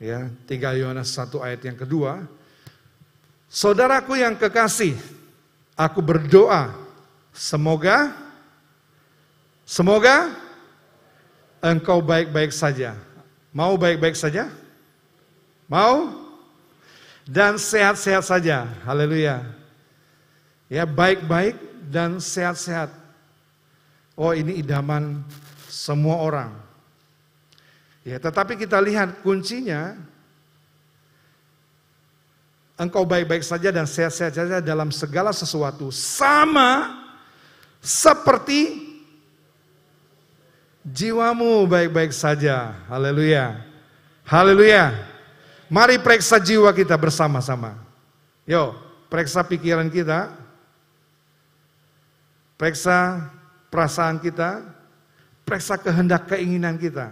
Ya, 0.02 0.26
3 0.46 0.78
Yohanes 0.78 1.14
1 1.14 1.38
ayat 1.38 1.62
yang 1.62 1.78
kedua. 1.78 2.26
Saudaraku 3.46 4.18
yang 4.18 4.34
kekasih, 4.34 4.98
aku 5.78 6.02
berdoa 6.02 6.74
semoga 7.30 8.10
semoga 9.62 10.34
engkau 11.62 12.02
baik-baik 12.02 12.50
saja. 12.50 12.98
Mau 13.54 13.78
baik-baik 13.78 14.18
saja? 14.18 14.50
Mau? 15.70 16.26
Dan 17.22 17.54
sehat-sehat 17.54 18.26
saja. 18.26 18.66
Haleluya. 18.82 19.46
Ya, 20.66 20.84
baik-baik 20.84 21.54
dan 21.86 22.18
sehat-sehat. 22.18 22.92
Oh, 24.18 24.34
ini 24.34 24.60
idaman 24.60 25.22
semua 25.78 26.18
orang. 26.18 26.50
Ya, 28.02 28.18
tetapi 28.18 28.58
kita 28.58 28.82
lihat 28.82 29.22
kuncinya 29.22 29.94
engkau 32.74 33.06
baik-baik 33.06 33.46
saja 33.46 33.70
dan 33.70 33.86
sehat-sehat 33.86 34.34
saja 34.34 34.58
dalam 34.58 34.90
segala 34.90 35.30
sesuatu 35.30 35.94
sama 35.94 36.98
seperti 37.78 38.90
jiwamu 40.82 41.62
baik-baik 41.70 42.10
saja. 42.10 42.74
Haleluya. 42.90 43.62
Haleluya. 44.26 44.98
Mari 45.70 46.00
periksa 46.00 46.40
jiwa 46.42 46.72
kita 46.74 46.96
bersama-sama. 46.98 47.76
Yo, 48.48 48.74
periksa 49.12 49.44
pikiran 49.44 49.86
kita. 49.92 50.32
Periksa 52.58 53.30
perasaan 53.70 54.18
kita, 54.18 54.64
periksa 55.48 55.80
kehendak 55.80 56.28
keinginan 56.28 56.76
kita. 56.76 57.08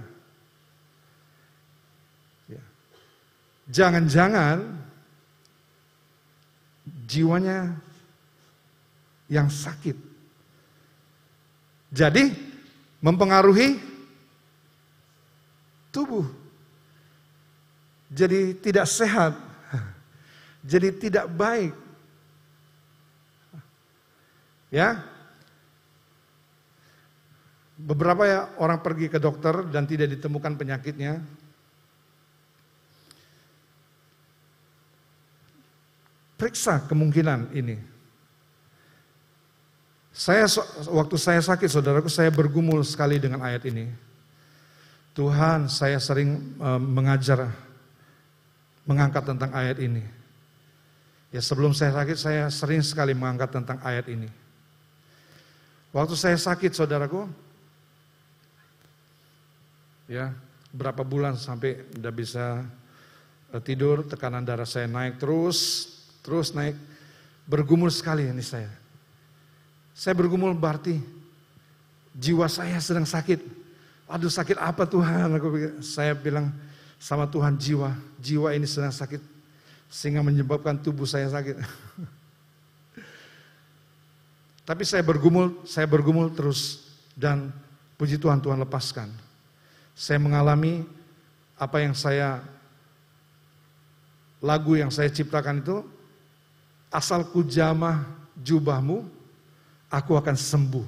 Ya. 2.44 2.60
Jangan-jangan 3.72 4.76
jiwanya 7.08 7.72
yang 9.32 9.48
sakit. 9.48 9.96
Jadi 11.88 12.36
mempengaruhi 13.00 13.80
tubuh. 15.88 16.28
Jadi 18.12 18.52
tidak 18.60 18.84
sehat. 18.84 19.32
Jadi 20.60 20.92
tidak 21.08 21.26
baik. 21.32 21.72
Ya, 24.68 25.00
Beberapa 27.76 28.24
ya 28.24 28.40
orang 28.56 28.80
pergi 28.80 29.12
ke 29.12 29.20
dokter 29.20 29.68
dan 29.68 29.84
tidak 29.84 30.08
ditemukan 30.16 30.56
penyakitnya. 30.56 31.20
Periksa 36.40 36.84
kemungkinan 36.88 37.52
ini. 37.52 37.76
Saya 40.16 40.48
waktu 40.88 41.16
saya 41.20 41.44
sakit, 41.44 41.68
saudaraku, 41.68 42.08
saya 42.08 42.32
bergumul 42.32 42.80
sekali 42.80 43.20
dengan 43.20 43.44
ayat 43.44 43.68
ini. 43.68 43.92
Tuhan, 45.12 45.68
saya 45.68 46.00
sering 46.00 46.56
uh, 46.56 46.80
mengajar, 46.80 47.52
mengangkat 48.88 49.28
tentang 49.28 49.52
ayat 49.52 49.76
ini. 49.80 50.00
Ya 51.28 51.44
sebelum 51.44 51.76
saya 51.76 51.92
sakit, 51.92 52.16
saya 52.16 52.48
sering 52.48 52.80
sekali 52.80 53.12
mengangkat 53.12 53.52
tentang 53.52 53.76
ayat 53.84 54.08
ini. 54.08 54.28
Waktu 55.92 56.16
saya 56.16 56.36
sakit 56.40 56.72
saudaraku, 56.72 57.28
ya 60.06 60.34
berapa 60.70 61.02
bulan 61.02 61.34
sampai 61.38 61.82
tidak 61.94 62.14
bisa 62.14 62.62
eh, 63.54 63.62
tidur, 63.62 64.06
tekanan 64.06 64.46
darah 64.46 64.66
saya 64.66 64.86
naik 64.90 65.18
terus, 65.18 65.88
terus 66.22 66.50
naik, 66.54 66.74
bergumul 67.46 67.90
sekali 67.90 68.26
ini 68.26 68.42
saya. 68.42 68.70
Saya 69.96 70.12
bergumul 70.12 70.52
berarti 70.52 71.00
jiwa 72.12 72.46
saya 72.50 72.76
sedang 72.82 73.08
sakit. 73.08 73.40
Aduh 74.06 74.30
sakit 74.30 74.60
apa 74.60 74.86
Tuhan? 74.86 75.34
Aku 75.40 75.48
saya 75.82 76.14
bilang 76.14 76.52
sama 77.00 77.26
Tuhan 77.26 77.56
jiwa, 77.56 77.96
jiwa 78.20 78.54
ini 78.54 78.68
sedang 78.68 78.92
sakit 78.92 79.20
sehingga 79.88 80.20
menyebabkan 80.20 80.76
tubuh 80.76 81.08
saya 81.08 81.30
sakit. 81.32 81.56
Tapi 84.68 84.82
saya 84.82 85.00
bergumul, 85.06 85.62
saya 85.62 85.86
bergumul 85.86 86.28
terus 86.34 86.90
dan 87.14 87.54
puji 87.94 88.18
Tuhan 88.18 88.42
Tuhan 88.42 88.58
lepaskan. 88.66 89.25
Saya 89.96 90.20
mengalami 90.20 90.84
apa 91.56 91.80
yang 91.80 91.96
saya 91.96 92.44
lagu 94.44 94.76
yang 94.76 94.92
saya 94.92 95.08
ciptakan 95.08 95.64
itu 95.64 95.80
asal 96.92 97.24
ku 97.24 97.40
jamah 97.40 98.04
jubahmu 98.36 99.08
aku 99.88 100.12
akan 100.14 100.36
sembuh. 100.36 100.84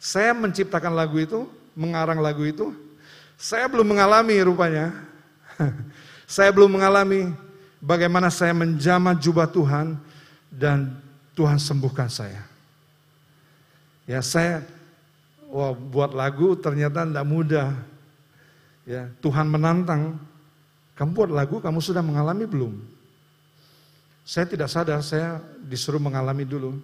Saya 0.00 0.32
menciptakan 0.34 0.96
lagu 0.96 1.20
itu, 1.20 1.46
mengarang 1.76 2.18
lagu 2.18 2.42
itu, 2.42 2.72
saya 3.36 3.68
belum 3.68 3.94
mengalami 3.94 4.36
rupanya. 4.42 4.90
saya 6.26 6.50
belum 6.50 6.80
mengalami 6.80 7.30
bagaimana 7.80 8.32
saya 8.32 8.56
menjamah 8.56 9.16
jubah 9.16 9.46
Tuhan 9.48 9.96
dan 10.50 10.96
Tuhan 11.36 11.60
sembuhkan 11.60 12.08
saya. 12.08 12.42
Ya 14.08 14.24
saya 14.24 14.64
wah, 15.52 15.76
buat 15.76 16.16
lagu 16.16 16.56
ternyata 16.58 17.04
tidak 17.04 17.26
mudah. 17.28 17.68
Ya, 18.90 19.06
Tuhan 19.22 19.46
menantang, 19.46 20.18
kamu 20.98 21.10
buat 21.14 21.30
lagu, 21.30 21.62
kamu 21.62 21.78
sudah 21.78 22.02
mengalami 22.02 22.42
belum? 22.42 22.74
Saya 24.26 24.50
tidak 24.50 24.66
sadar, 24.66 24.98
saya 25.06 25.38
disuruh 25.62 26.02
mengalami 26.02 26.42
dulu. 26.42 26.74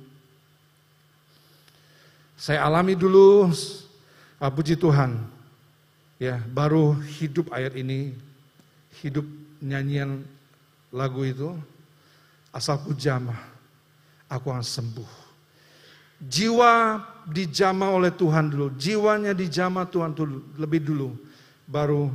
Saya 2.39 2.63
alami 2.63 2.95
dulu, 2.95 3.51
ah, 4.39 4.47
puji 4.55 4.79
Tuhan, 4.79 5.19
ya 6.23 6.39
baru 6.47 6.95
hidup 6.95 7.51
ayat 7.51 7.75
ini, 7.75 8.15
hidup 9.03 9.27
nyanyian 9.59 10.23
lagu 10.95 11.27
itu, 11.27 11.59
asal 12.55 12.79
jamah, 12.95 13.51
aku 14.31 14.47
akan 14.47 14.63
sembuh. 14.63 15.11
Jiwa 16.23 17.03
dijama 17.27 17.91
oleh 17.91 18.15
Tuhan 18.15 18.47
dulu, 18.47 18.71
jiwanya 18.79 19.35
dijama 19.35 19.83
Tuhan 19.91 20.15
dulu, 20.15 20.55
lebih 20.55 20.87
dulu, 20.87 21.26
baru 21.67 22.09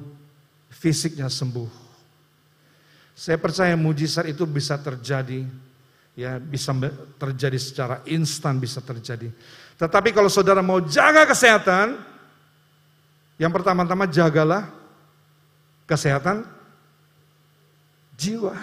fisiknya 0.71 1.27
sembuh. 1.27 1.69
Saya 3.13 3.37
percaya 3.37 3.77
mujizat 3.77 4.25
itu 4.31 4.47
bisa 4.49 4.79
terjadi, 4.81 5.45
ya 6.17 6.41
bisa 6.41 6.73
terjadi 7.21 7.59
secara 7.61 7.95
instan 8.09 8.57
bisa 8.57 8.81
terjadi. 8.81 9.29
Tetapi 9.77 10.09
kalau 10.15 10.31
saudara 10.31 10.65
mau 10.65 10.81
jaga 10.81 11.27
kesehatan, 11.29 12.01
yang 13.37 13.53
pertama-tama 13.53 14.09
jagalah 14.09 14.71
kesehatan 15.85 16.47
jiwa. 18.17 18.57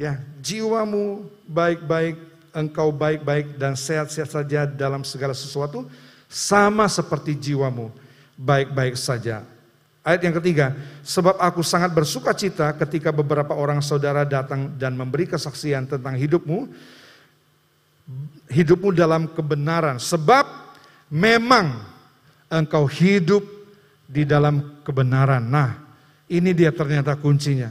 Ya, 0.00 0.16
jiwamu 0.40 1.28
baik-baik 1.44 2.16
engkau 2.52 2.92
baik-baik 2.92 3.56
dan 3.56 3.72
sehat-sehat 3.72 4.28
saja 4.28 4.68
dalam 4.68 5.02
segala 5.02 5.32
sesuatu, 5.32 5.88
sama 6.28 6.84
seperti 6.88 7.32
jiwamu, 7.32 7.88
baik-baik 8.42 8.98
saja. 8.98 9.46
Ayat 10.02 10.26
yang 10.26 10.34
ketiga, 10.42 10.74
sebab 11.06 11.38
aku 11.38 11.62
sangat 11.62 11.94
bersuka 11.94 12.34
cita 12.34 12.74
ketika 12.74 13.14
beberapa 13.14 13.54
orang 13.54 13.78
saudara 13.78 14.26
datang 14.26 14.74
dan 14.74 14.98
memberi 14.98 15.30
kesaksian 15.30 15.86
tentang 15.86 16.18
hidupmu, 16.18 16.66
hidupmu 18.50 18.90
dalam 18.90 19.30
kebenaran. 19.30 20.02
Sebab 20.02 20.42
memang 21.06 21.86
engkau 22.50 22.90
hidup 22.90 23.46
di 24.10 24.26
dalam 24.26 24.82
kebenaran. 24.82 25.46
Nah, 25.46 25.78
ini 26.26 26.50
dia 26.50 26.74
ternyata 26.74 27.14
kuncinya. 27.14 27.70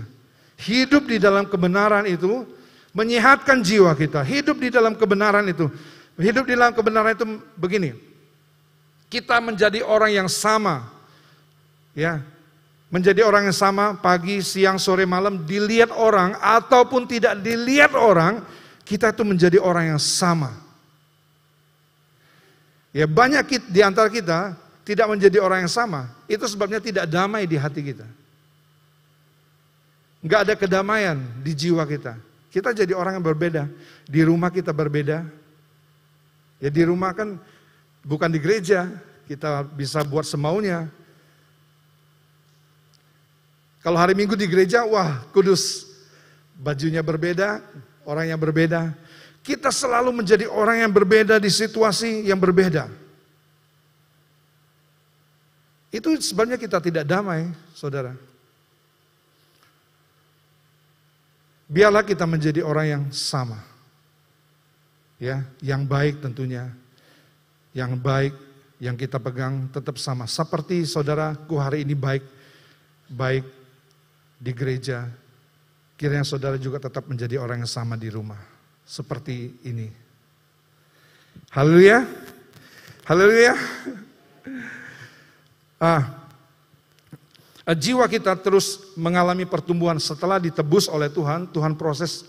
Hidup 0.56 1.12
di 1.12 1.20
dalam 1.20 1.52
kebenaran 1.52 2.08
itu 2.08 2.48
menyehatkan 2.96 3.60
jiwa 3.60 3.92
kita, 3.92 4.24
hidup 4.24 4.56
di 4.56 4.72
dalam 4.72 4.96
kebenaran 4.96 5.44
itu. 5.52 5.68
Hidup 6.16 6.48
di 6.48 6.56
dalam 6.56 6.72
kebenaran 6.72 7.12
itu 7.12 7.28
begini. 7.60 8.11
Kita 9.12 9.43
menjadi 9.43 9.84
orang 9.84 10.15
yang 10.15 10.30
sama. 10.32 10.88
Ya. 11.91 12.24
Menjadi 12.88 13.24
orang 13.28 13.52
yang 13.52 13.56
sama 13.56 13.95
pagi, 14.00 14.39
siang, 14.39 14.80
sore, 14.80 15.04
malam 15.04 15.43
dilihat 15.43 15.91
orang 15.91 16.36
ataupun 16.39 17.08
tidak 17.08 17.39
dilihat 17.39 17.91
orang, 17.95 18.43
kita 18.88 19.12
itu 19.12 19.24
menjadi 19.28 19.60
orang 19.60 19.95
yang 19.95 20.02
sama. 20.02 20.52
Ya 22.91 23.08
banyak 23.08 23.71
di 23.71 23.80
antara 23.80 24.12
kita 24.12 24.60
tidak 24.84 25.08
menjadi 25.08 25.39
orang 25.39 25.63
yang 25.63 25.71
sama. 25.71 26.12
Itu 26.28 26.43
sebabnya 26.47 26.84
tidak 26.84 27.08
damai 27.08 27.47
di 27.47 27.56
hati 27.56 27.80
kita. 27.80 28.04
Enggak 30.19 30.39
ada 30.47 30.54
kedamaian 30.60 31.17
di 31.39 31.56
jiwa 31.56 31.88
kita. 31.88 32.19
Kita 32.52 32.76
jadi 32.76 32.91
orang 32.91 33.19
yang 33.19 33.26
berbeda. 33.26 33.63
Di 34.06 34.21
rumah 34.28 34.52
kita 34.52 34.76
berbeda. 34.76 35.24
Ya 36.60 36.69
di 36.69 36.84
rumah 36.84 37.15
kan 37.15 37.39
bukan 38.06 38.30
di 38.30 38.40
gereja, 38.42 38.90
kita 39.30 39.64
bisa 39.64 40.04
buat 40.04 40.26
semaunya. 40.28 40.90
Kalau 43.82 43.98
hari 43.98 44.14
Minggu 44.14 44.38
di 44.38 44.46
gereja, 44.46 44.86
wah 44.86 45.26
kudus. 45.34 45.90
Bajunya 46.62 47.02
berbeda, 47.02 47.58
orang 48.06 48.30
yang 48.30 48.38
berbeda. 48.38 48.94
Kita 49.42 49.74
selalu 49.74 50.14
menjadi 50.14 50.46
orang 50.46 50.86
yang 50.86 50.92
berbeda 50.94 51.42
di 51.42 51.50
situasi 51.50 52.30
yang 52.30 52.38
berbeda. 52.38 52.86
Itu 55.90 56.14
sebabnya 56.22 56.62
kita 56.62 56.78
tidak 56.78 57.04
damai, 57.04 57.50
saudara. 57.74 58.14
Biarlah 61.72 62.06
kita 62.06 62.28
menjadi 62.30 62.62
orang 62.62 62.86
yang 62.86 63.04
sama. 63.10 63.60
Ya, 65.18 65.42
yang 65.64 65.88
baik 65.88 66.22
tentunya. 66.22 66.70
Yang 67.72 67.92
baik 68.00 68.34
yang 68.82 68.96
kita 68.98 69.22
pegang 69.22 69.70
tetap 69.72 69.96
sama. 70.02 70.28
Seperti 70.28 70.84
saudaraku 70.84 71.56
hari 71.56 71.86
ini 71.88 71.96
baik 71.96 72.24
baik 73.08 73.46
di 74.42 74.52
gereja. 74.52 75.08
Kiranya 75.96 76.26
saudara 76.26 76.58
juga 76.58 76.82
tetap 76.82 77.06
menjadi 77.06 77.38
orang 77.38 77.62
yang 77.62 77.72
sama 77.72 77.94
di 77.96 78.10
rumah. 78.10 78.42
Seperti 78.84 79.62
ini. 79.64 79.88
Haleluya. 81.54 82.04
Haleluya. 83.06 83.54
Ah, 85.82 86.22
Eh, 87.62 87.78
jiwa 87.78 88.10
kita 88.10 88.34
terus 88.42 88.82
mengalami 88.98 89.46
pertumbuhan 89.46 90.02
setelah 90.02 90.42
ditebus 90.42 90.90
oleh 90.90 91.14
Tuhan, 91.14 91.46
Tuhan 91.54 91.78
proses 91.78 92.26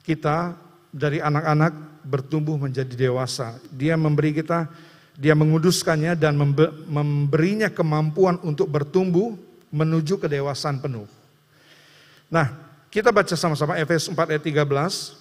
kita 0.00 0.56
dari 0.90 1.22
anak-anak 1.22 2.02
bertumbuh 2.02 2.58
menjadi 2.58 3.08
dewasa. 3.08 3.58
Dia 3.70 3.94
memberi 3.94 4.34
kita, 4.34 4.66
dia 5.14 5.38
menguduskannya 5.38 6.18
dan 6.18 6.34
memberinya 6.86 7.70
kemampuan 7.70 8.38
untuk 8.42 8.66
bertumbuh 8.66 9.38
menuju 9.70 10.18
kedewasaan 10.18 10.82
penuh. 10.82 11.06
Nah, 12.30 12.50
kita 12.90 13.14
baca 13.14 13.34
sama-sama 13.38 13.78
Efesus 13.78 14.10
4 14.10 14.34
ayat 14.34 14.42
13. 14.42 15.14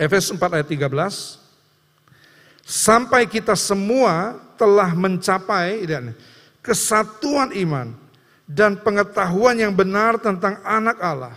Efesus 0.00 0.30
4 0.32 0.56
ayat 0.56 0.68
13. 0.68 1.40
Sampai 2.68 3.24
kita 3.24 3.56
semua 3.56 4.36
telah 4.60 4.92
mencapai 4.92 5.88
kesatuan 6.60 7.52
iman 7.56 7.96
dan 8.44 8.76
pengetahuan 8.76 9.56
yang 9.56 9.72
benar 9.72 10.20
tentang 10.20 10.60
anak 10.64 11.00
Allah, 11.00 11.36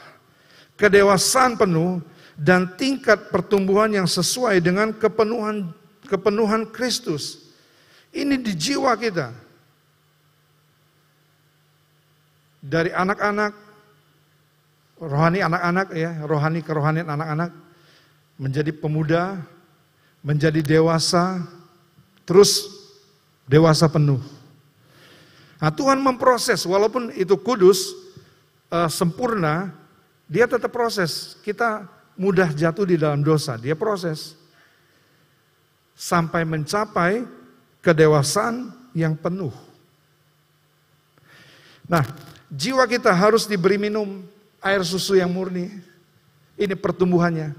kedewasaan 0.81 1.53
penuh 1.61 2.01
dan 2.33 2.65
tingkat 2.73 3.29
pertumbuhan 3.29 3.93
yang 3.93 4.09
sesuai 4.09 4.57
dengan 4.57 4.89
kepenuhan 4.89 5.69
kepenuhan 6.09 6.65
Kristus. 6.73 7.53
Ini 8.09 8.41
di 8.41 8.57
jiwa 8.57 8.97
kita. 8.97 9.29
Dari 12.61 12.89
anak-anak 12.89 13.53
rohani 14.97 15.39
anak-anak 15.45 15.87
ya, 15.93 16.11
rohani 16.25 16.59
kerohanian 16.65 17.09
anak-anak 17.09 17.53
menjadi 18.41 18.73
pemuda, 18.73 19.37
menjadi 20.25 20.61
dewasa, 20.65 21.45
terus 22.25 22.69
dewasa 23.45 23.85
penuh. 23.85 24.21
Nah 25.61 25.69
Tuhan 25.73 26.01
memproses, 26.01 26.65
walaupun 26.65 27.13
itu 27.13 27.37
kudus, 27.37 27.93
uh, 28.73 28.89
sempurna, 28.89 29.80
dia 30.31 30.47
tetap 30.47 30.71
proses. 30.71 31.35
Kita 31.43 31.83
mudah 32.15 32.55
jatuh 32.55 32.87
di 32.87 32.95
dalam 32.95 33.19
dosa, 33.19 33.59
dia 33.59 33.75
proses. 33.75 34.39
sampai 36.01 36.41
mencapai 36.41 37.21
kedewasaan 37.77 38.73
yang 38.89 39.13
penuh. 39.13 39.53
Nah, 41.85 42.01
jiwa 42.49 42.89
kita 42.89 43.13
harus 43.13 43.45
diberi 43.45 43.77
minum 43.77 44.25
air 44.57 44.81
susu 44.81 45.13
yang 45.13 45.29
murni. 45.29 45.69
Ini 46.57 46.73
pertumbuhannya. 46.73 47.53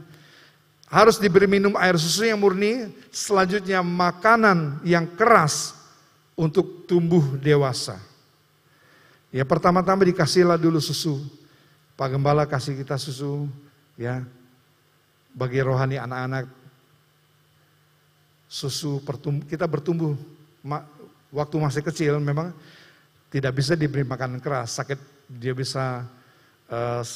Harus 0.90 1.22
diberi 1.22 1.46
minum 1.46 1.78
air 1.78 1.94
susu 1.94 2.26
yang 2.26 2.42
murni, 2.42 2.90
selanjutnya 3.14 3.78
makanan 3.78 4.82
yang 4.82 5.06
keras 5.06 5.78
untuk 6.34 6.82
tumbuh 6.90 7.38
dewasa. 7.38 8.02
Ya 9.30 9.46
pertama-tama 9.46 10.02
dikasihlah 10.02 10.58
dulu 10.58 10.82
susu. 10.82 11.22
Pak 12.02 12.18
Gembala 12.18 12.50
kasih 12.50 12.74
kita 12.74 12.98
susu 12.98 13.46
ya. 13.94 14.26
Bagi 15.38 15.62
rohani 15.62 16.02
anak-anak 16.02 16.50
susu 18.50 18.98
pertumbuh, 19.06 19.46
kita 19.46 19.70
bertumbuh 19.70 20.18
waktu 21.30 21.56
masih 21.62 21.78
kecil 21.86 22.18
memang 22.18 22.50
tidak 23.30 23.54
bisa 23.54 23.78
diberi 23.78 24.02
makanan 24.02 24.42
keras, 24.42 24.82
sakit 24.82 24.98
dia 25.30 25.54
bisa 25.54 26.02
uh, 26.66 27.06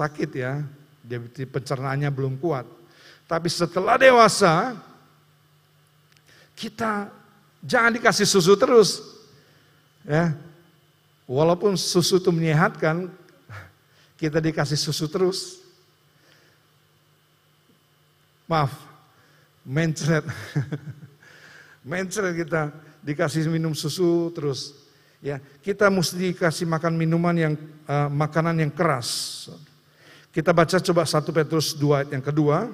sakit 0.00 0.32
ya, 0.32 0.64
dia 1.04 1.20
pencernaannya 1.52 2.08
belum 2.08 2.40
kuat. 2.40 2.64
Tapi 3.28 3.52
setelah 3.52 4.00
dewasa 4.00 4.80
kita 6.56 7.12
jangan 7.60 8.00
dikasih 8.00 8.24
susu 8.24 8.56
terus. 8.56 8.96
Ya. 10.08 10.32
Walaupun 11.28 11.76
susu 11.76 12.16
itu 12.16 12.32
menyehatkan, 12.32 13.12
kita 14.22 14.38
dikasih 14.38 14.78
susu 14.78 15.10
terus. 15.10 15.58
Maaf, 18.46 18.70
mencret. 19.66 20.22
mencret 21.90 22.30
kita 22.38 22.70
dikasih 23.02 23.50
minum 23.50 23.74
susu 23.74 24.30
terus. 24.30 24.78
Ya, 25.18 25.42
kita 25.62 25.90
mesti 25.90 26.30
dikasih 26.30 26.66
makan 26.70 26.94
minuman 26.94 27.34
yang 27.34 27.54
uh, 27.90 28.06
makanan 28.06 28.62
yang 28.62 28.70
keras. 28.70 29.50
Kita 30.30 30.54
baca 30.54 30.78
coba 30.78 31.02
1 31.02 31.38
Petrus 31.42 31.74
2 31.74 31.98
ayat 31.98 32.10
yang 32.14 32.22
kedua. 32.22 32.70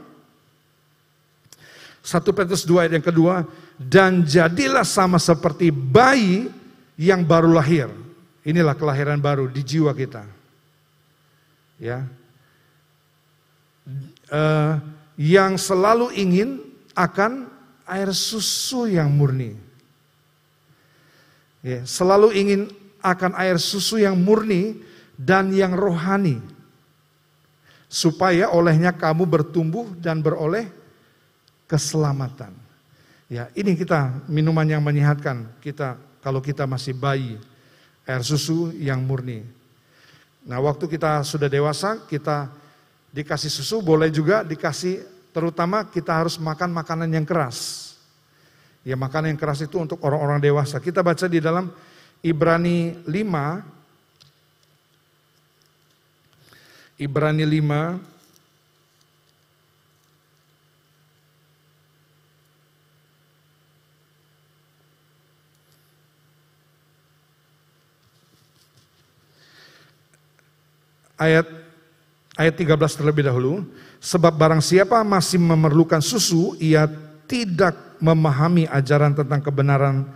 1 2.05 2.25
Petrus 2.37 2.65
2 2.65 2.85
ayat 2.85 2.93
yang 2.97 3.05
kedua, 3.05 3.45
dan 3.77 4.25
jadilah 4.25 4.87
sama 4.87 5.21
seperti 5.21 5.69
bayi 5.69 6.49
yang 6.97 7.21
baru 7.21 7.53
lahir. 7.53 7.93
Inilah 8.49 8.73
kelahiran 8.73 9.21
baru 9.21 9.45
di 9.45 9.61
jiwa 9.61 9.93
kita. 9.93 10.38
Ya. 11.79 12.05
Uh, 14.29 14.77
yang 15.17 15.57
selalu 15.57 16.13
ingin 16.13 16.61
akan 16.93 17.49
air 17.89 18.11
susu 18.13 18.91
yang 18.91 19.09
murni. 19.09 19.57
Ya, 21.65 21.83
selalu 21.89 22.37
ingin 22.37 22.61
akan 23.03 23.35
air 23.35 23.57
susu 23.59 23.99
yang 23.99 24.15
murni 24.15 24.79
dan 25.19 25.51
yang 25.51 25.75
rohani. 25.75 26.39
Supaya 27.89 28.53
olehnya 28.53 28.93
kamu 28.93 29.25
bertumbuh 29.25 29.97
dan 29.97 30.21
beroleh 30.21 30.69
keselamatan. 31.65 32.53
Ya, 33.33 33.49
ini 33.57 33.75
kita 33.75 34.25
minuman 34.29 34.69
yang 34.69 34.85
menyehatkan 34.85 35.49
kita 35.65 35.97
kalau 36.21 36.45
kita 36.45 36.69
masih 36.69 36.93
bayi. 36.93 37.41
Air 38.05 38.25
susu 38.25 38.73
yang 38.77 39.05
murni. 39.05 39.58
Nah, 40.49 40.65
waktu 40.65 40.89
kita 40.89 41.21
sudah 41.29 41.45
dewasa, 41.45 42.01
kita 42.09 42.49
dikasih 43.13 43.53
susu, 43.53 43.85
boleh 43.85 44.09
juga 44.09 44.41
dikasih 44.41 45.05
terutama 45.37 45.85
kita 45.85 46.17
harus 46.17 46.41
makan 46.41 46.73
makanan 46.73 47.13
yang 47.13 47.29
keras. 47.29 47.93
Ya 48.81 48.97
makanan 48.97 49.37
yang 49.37 49.41
keras 49.41 49.61
itu 49.61 49.77
untuk 49.77 50.01
orang-orang 50.01 50.41
dewasa. 50.41 50.81
Kita 50.81 51.05
baca 51.05 51.29
di 51.29 51.37
dalam 51.45 51.69
Ibrani 52.25 52.97
5 53.05 53.77
Ibrani 56.99 57.47
5 57.47 58.18
ayat 71.19 71.47
ayat 72.39 72.55
13 72.55 72.99
terlebih 72.99 73.27
dahulu 73.27 73.67
sebab 73.99 74.31
barang 74.31 74.63
siapa 74.63 75.03
masih 75.03 75.43
memerlukan 75.43 75.99
susu 75.99 76.55
ia 76.63 76.87
tidak 77.27 77.99
memahami 77.99 78.65
ajaran 78.71 79.13
tentang 79.13 79.43
kebenaran 79.43 80.07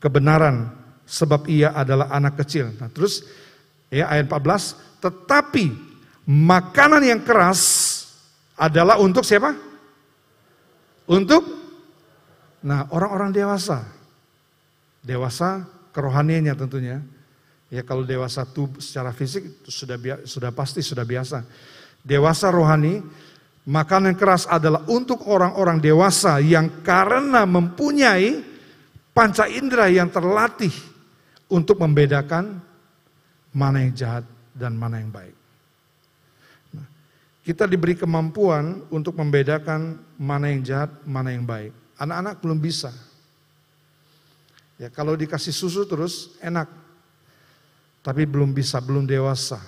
kebenaran 0.00 0.72
sebab 1.04 1.46
ia 1.46 1.74
adalah 1.76 2.08
anak 2.10 2.40
kecil. 2.40 2.72
Nah, 2.80 2.88
terus 2.88 3.26
ya 3.92 4.08
ayat 4.08 4.26
14, 4.30 5.02
tetapi 5.02 5.74
makanan 6.24 7.02
yang 7.02 7.20
keras 7.20 7.60
adalah 8.54 9.02
untuk 9.02 9.26
siapa? 9.26 9.52
Untuk 11.10 11.42
nah 12.62 12.86
orang-orang 12.94 13.34
dewasa. 13.34 13.82
Dewasa 15.02 15.66
kerohaniannya 15.90 16.54
tentunya. 16.54 17.02
Ya 17.70 17.86
kalau 17.86 18.02
dewasa 18.02 18.42
tubuh 18.42 18.82
secara 18.82 19.14
fisik 19.14 19.46
itu 19.46 19.70
sudah 19.70 19.96
sudah 20.26 20.50
pasti 20.50 20.82
sudah 20.82 21.06
biasa. 21.06 21.46
Dewasa 22.02 22.50
rohani 22.50 22.98
Makanan 23.70 24.16
keras 24.16 24.48
adalah 24.48 24.82
untuk 24.88 25.28
orang-orang 25.28 25.84
dewasa 25.84 26.40
yang 26.40 26.80
karena 26.80 27.44
mempunyai 27.44 28.40
panca 29.12 29.44
indera 29.46 29.84
yang 29.92 30.08
terlatih 30.08 30.72
untuk 31.46 31.76
membedakan 31.76 32.56
mana 33.52 33.84
yang 33.84 33.92
jahat 33.92 34.24
dan 34.56 34.72
mana 34.74 34.98
yang 34.98 35.12
baik. 35.12 35.36
Nah, 36.72 36.86
kita 37.44 37.68
diberi 37.68 37.94
kemampuan 37.94 38.80
untuk 38.88 39.12
membedakan 39.20 40.02
mana 40.16 40.48
yang 40.48 40.64
jahat, 40.64 40.90
mana 41.04 41.28
yang 41.28 41.44
baik. 41.44 41.70
Anak-anak 42.00 42.40
belum 42.40 42.58
bisa. 42.58 42.90
Ya, 44.80 44.88
kalau 44.88 45.12
dikasih 45.14 45.52
susu 45.52 45.84
terus 45.84 46.32
enak. 46.40 46.66
Tapi 48.00 48.24
belum 48.24 48.56
bisa, 48.56 48.80
belum 48.80 49.04
dewasa. 49.04 49.60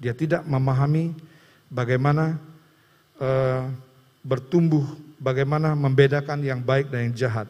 Dia 0.00 0.16
tidak 0.16 0.46
memahami 0.48 1.12
bagaimana 1.68 2.40
uh, 3.20 3.68
bertumbuh 4.24 4.84
bagaimana 5.18 5.74
membedakan 5.74 6.40
yang 6.40 6.62
baik 6.62 6.88
dan 6.88 7.10
yang 7.10 7.14
jahat. 7.14 7.48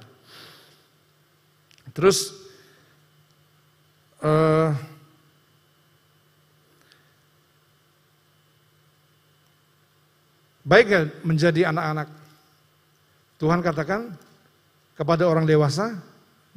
Terus 1.93 2.33
uh, 4.25 4.73
baik 10.65 10.87
menjadi 11.23 11.71
anak-anak. 11.71 12.09
Tuhan 13.39 13.63
katakan 13.63 14.19
kepada 14.99 15.31
orang 15.31 15.47
dewasa, 15.47 15.95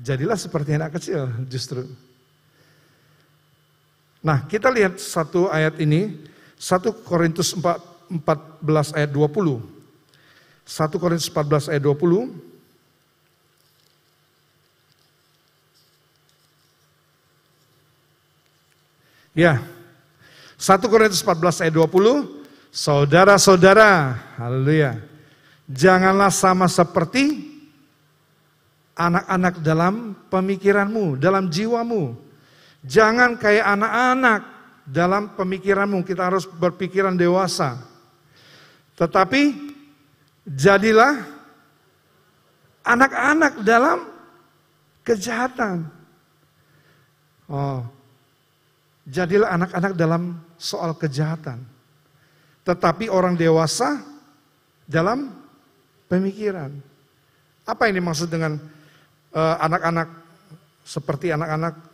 jadilah 0.02 0.34
seperti 0.34 0.74
anak 0.74 0.98
kecil 0.98 1.30
justru. 1.46 1.86
Nah, 4.22 4.46
kita 4.46 4.70
lihat 4.70 5.02
satu 5.02 5.50
ayat 5.50 5.82
ini, 5.82 6.14
1 6.62 6.94
Korintus 7.02 7.58
4 7.58 7.92
14 8.12 8.94
ayat 8.94 9.10
20. 9.10 9.64
1 10.68 11.02
Korintus 11.02 11.32
14 11.32 11.72
ayat 11.72 11.82
20. 11.82 12.30
Ya. 19.32 19.64
1 20.60 20.92
Korintus 20.92 21.24
14 21.24 21.64
ayat 21.64 21.74
20. 21.74 22.44
Saudara-saudara, 22.72 24.22
haleluya. 24.38 25.00
Janganlah 25.72 26.30
sama 26.30 26.68
seperti 26.68 27.48
anak-anak 28.94 29.64
dalam 29.64 30.14
pemikiranmu, 30.28 31.16
dalam 31.16 31.48
jiwamu. 31.48 32.31
Jangan 32.82 33.38
kayak 33.38 33.66
anak-anak 33.78 34.42
dalam 34.90 35.38
pemikiranmu. 35.38 36.02
Kita 36.02 36.34
harus 36.34 36.50
berpikiran 36.50 37.14
dewasa. 37.14 37.78
Tetapi 38.98 39.42
jadilah 40.46 41.22
anak-anak 42.82 43.62
dalam 43.62 44.10
kejahatan. 45.06 45.86
Oh, 47.52 47.86
jadilah 49.06 49.54
anak-anak 49.54 49.94
dalam 49.94 50.42
soal 50.58 50.98
kejahatan. 50.98 51.62
Tetapi 52.66 53.10
orang 53.10 53.38
dewasa 53.38 54.02
dalam 54.86 55.34
pemikiran. 56.06 56.74
Apa 57.66 57.90
ini 57.90 58.02
maksud 58.02 58.30
dengan 58.30 58.58
eh, 59.34 59.56
anak-anak 59.62 60.08
uh, 60.10 60.20
seperti 60.82 61.32
anak-anak 61.32 61.91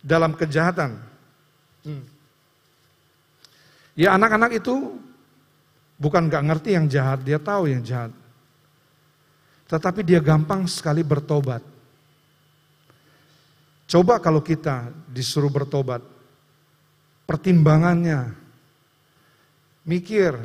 dalam 0.00 0.34
kejahatan? 0.34 0.98
Hmm. 1.86 2.04
Ya 3.98 4.14
anak-anak 4.14 4.62
itu 4.62 4.98
Bukan 5.98 6.30
gak 6.30 6.46
ngerti 6.46 6.78
yang 6.78 6.86
jahat, 6.86 7.26
dia 7.26 7.42
tahu 7.42 7.66
yang 7.66 7.82
jahat. 7.82 8.14
Tetapi 9.66 10.06
dia 10.06 10.22
gampang 10.22 10.62
sekali 10.70 11.02
bertobat. 11.02 11.60
Coba 13.90 14.22
kalau 14.22 14.38
kita 14.38 14.94
disuruh 15.10 15.50
bertobat, 15.50 15.98
pertimbangannya, 17.26 18.30
mikir, 19.82 20.38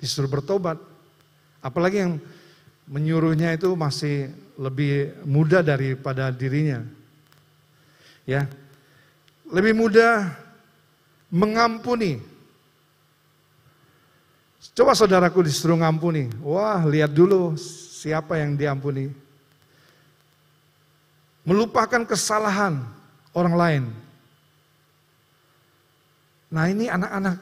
disuruh 0.00 0.32
bertobat. 0.32 0.80
Apalagi 1.60 2.08
yang 2.08 2.16
menyuruhnya 2.88 3.52
itu 3.52 3.76
masih 3.76 4.32
lebih 4.56 5.12
muda 5.28 5.60
daripada 5.60 6.32
dirinya. 6.32 6.80
Ya. 8.28 8.44
Lebih 9.48 9.72
mudah 9.72 10.36
mengampuni. 11.32 12.20
Coba 14.76 14.92
saudaraku 14.92 15.40
disuruh 15.40 15.80
ngampuni. 15.80 16.28
Wah, 16.44 16.84
lihat 16.84 17.08
dulu 17.08 17.56
siapa 17.98 18.36
yang 18.36 18.52
diampuni. 18.52 19.08
Melupakan 21.48 22.04
kesalahan 22.04 22.84
orang 23.32 23.54
lain. 23.56 23.84
Nah, 26.52 26.68
ini 26.68 26.92
anak-anak. 26.92 27.40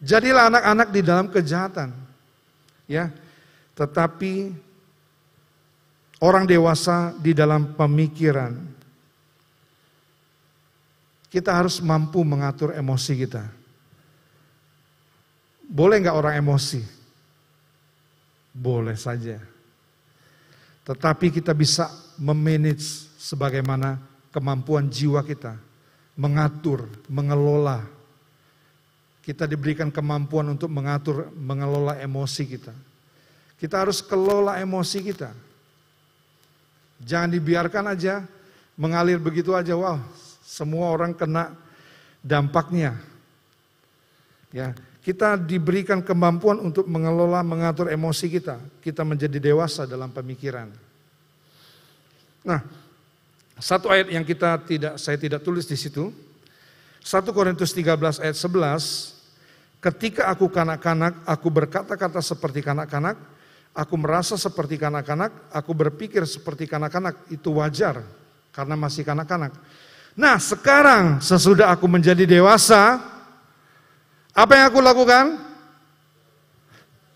Jadilah 0.00 0.48
anak-anak 0.48 0.88
di 0.88 1.00
dalam 1.04 1.26
kejahatan. 1.28 1.92
Ya. 2.88 3.12
Tetapi 3.76 4.56
orang 6.24 6.48
dewasa 6.48 7.12
di 7.20 7.36
dalam 7.36 7.76
pemikiran. 7.76 8.71
Kita 11.32 11.56
harus 11.56 11.80
mampu 11.80 12.20
mengatur 12.20 12.76
emosi 12.76 13.12
kita. 13.24 13.48
Boleh 15.64 16.04
nggak 16.04 16.12
orang 16.12 16.36
emosi? 16.36 16.84
Boleh 18.52 18.92
saja. 19.00 19.40
Tetapi 20.84 21.32
kita 21.32 21.56
bisa 21.56 21.88
memanage 22.20 23.08
sebagaimana 23.16 23.96
kemampuan 24.28 24.92
jiwa 24.92 25.24
kita. 25.24 25.56
Mengatur, 26.20 26.84
mengelola. 27.08 27.80
Kita 29.24 29.48
diberikan 29.48 29.88
kemampuan 29.88 30.52
untuk 30.52 30.68
mengatur, 30.68 31.32
mengelola 31.32 31.96
emosi 31.96 32.44
kita. 32.44 32.76
Kita 33.56 33.80
harus 33.80 34.04
kelola 34.04 34.60
emosi 34.60 34.98
kita. 35.00 35.32
Jangan 37.00 37.32
dibiarkan 37.32 37.88
aja 37.88 38.28
mengalir 38.76 39.16
begitu 39.16 39.56
aja. 39.56 39.72
Wah, 39.72 40.02
semua 40.52 40.92
orang 40.92 41.16
kena 41.16 41.56
dampaknya. 42.20 43.00
Ya, 44.52 44.76
kita 45.00 45.40
diberikan 45.40 46.04
kemampuan 46.04 46.60
untuk 46.60 46.84
mengelola, 46.84 47.40
mengatur 47.40 47.88
emosi 47.88 48.28
kita. 48.28 48.60
Kita 48.84 49.00
menjadi 49.00 49.40
dewasa 49.40 49.88
dalam 49.88 50.12
pemikiran. 50.12 50.68
Nah, 52.44 52.60
satu 53.56 53.88
ayat 53.88 54.12
yang 54.12 54.28
kita 54.28 54.60
tidak 54.68 55.00
saya 55.00 55.16
tidak 55.16 55.40
tulis 55.40 55.64
di 55.64 55.80
situ. 55.80 56.12
1 57.00 57.32
Korintus 57.32 57.72
13 57.74 58.22
ayat 58.22 58.36
11, 58.38 59.82
ketika 59.82 60.30
aku 60.30 60.46
kanak-kanak, 60.52 61.18
aku 61.26 61.48
berkata-kata 61.50 62.22
seperti 62.22 62.62
kanak-kanak, 62.62 63.18
aku 63.74 63.94
merasa 63.98 64.38
seperti 64.38 64.78
kanak-kanak, 64.78 65.50
aku 65.50 65.74
berpikir 65.74 66.22
seperti 66.28 66.70
kanak-kanak, 66.70 67.26
itu 67.26 67.50
wajar 67.58 68.06
karena 68.54 68.78
masih 68.78 69.02
kanak-kanak. 69.02 69.50
Nah, 70.12 70.36
sekarang 70.36 71.24
sesudah 71.24 71.72
aku 71.72 71.88
menjadi 71.88 72.28
dewasa, 72.28 73.00
apa 74.36 74.52
yang 74.56 74.66
aku 74.68 74.80
lakukan? 74.84 75.40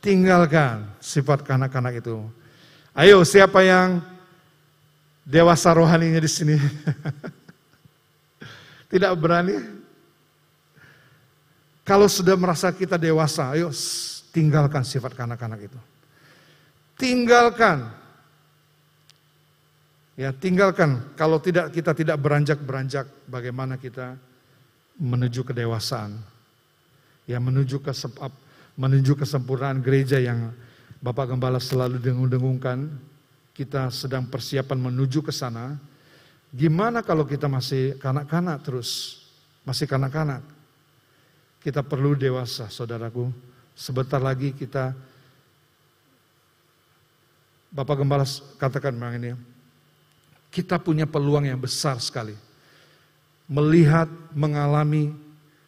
Tinggalkan 0.01 0.86
sifat 1.01 1.44
kanak-kanak 1.44 2.01
itu. 2.01 2.24
Ayo, 2.97 3.20
siapa 3.26 3.61
yang 3.61 4.01
dewasa 5.26 5.74
rohaninya 5.76 6.22
di 6.22 6.30
sini? 6.30 6.57
Tidak 8.92 9.12
berani? 9.18 9.76
Kalau 11.86 12.11
sudah 12.11 12.34
merasa 12.34 12.74
kita 12.74 12.99
dewasa, 12.99 13.55
ayo 13.55 13.70
tinggalkan 14.34 14.82
sifat 14.82 15.14
kanak-kanak 15.14 15.70
itu. 15.70 15.78
Tinggalkan. 16.99 18.06
Ya, 20.17 20.33
tinggalkan. 20.33 21.12
Kalau 21.12 21.37
tidak 21.37 21.77
kita 21.77 21.93
tidak 21.93 22.17
beranjak-beranjak 22.17 23.05
bagaimana 23.29 23.77
kita 23.77 24.17
menuju 24.97 25.45
kedewasaan 25.45 26.17
ya 27.29 27.43
menuju 27.43 27.83
ke 27.83 27.93
menuju 28.79 29.19
kesempurnaan 29.19 29.83
gereja 29.83 30.17
yang 30.23 30.55
Bapak 31.03 31.35
Gembala 31.35 31.61
selalu 31.61 32.01
dengung-dengungkan. 32.01 32.89
Kita 33.53 33.89
sedang 33.89 34.29
persiapan 34.29 34.77
menuju 34.77 35.25
ke 35.25 35.33
sana. 35.33 35.77
Gimana 36.53 37.01
kalau 37.01 37.25
kita 37.25 37.49
masih 37.49 37.97
kanak-kanak 38.01 38.61
terus? 38.64 39.21
Masih 39.64 39.89
kanak-kanak. 39.89 40.45
Kita 41.61 41.81
perlu 41.81 42.12
dewasa, 42.14 42.69
saudaraku. 42.69 43.33
Sebentar 43.77 44.21
lagi 44.21 44.53
kita 44.53 44.93
Bapak 47.73 47.97
Gembala 48.01 48.25
katakan 48.61 48.93
memang 48.93 49.17
ini. 49.21 49.56
Kita 50.57 50.81
punya 50.81 51.05
peluang 51.05 51.45
yang 51.45 51.61
besar 51.61 52.01
sekali. 52.01 52.33
Melihat, 53.45 54.09
mengalami 54.33 55.13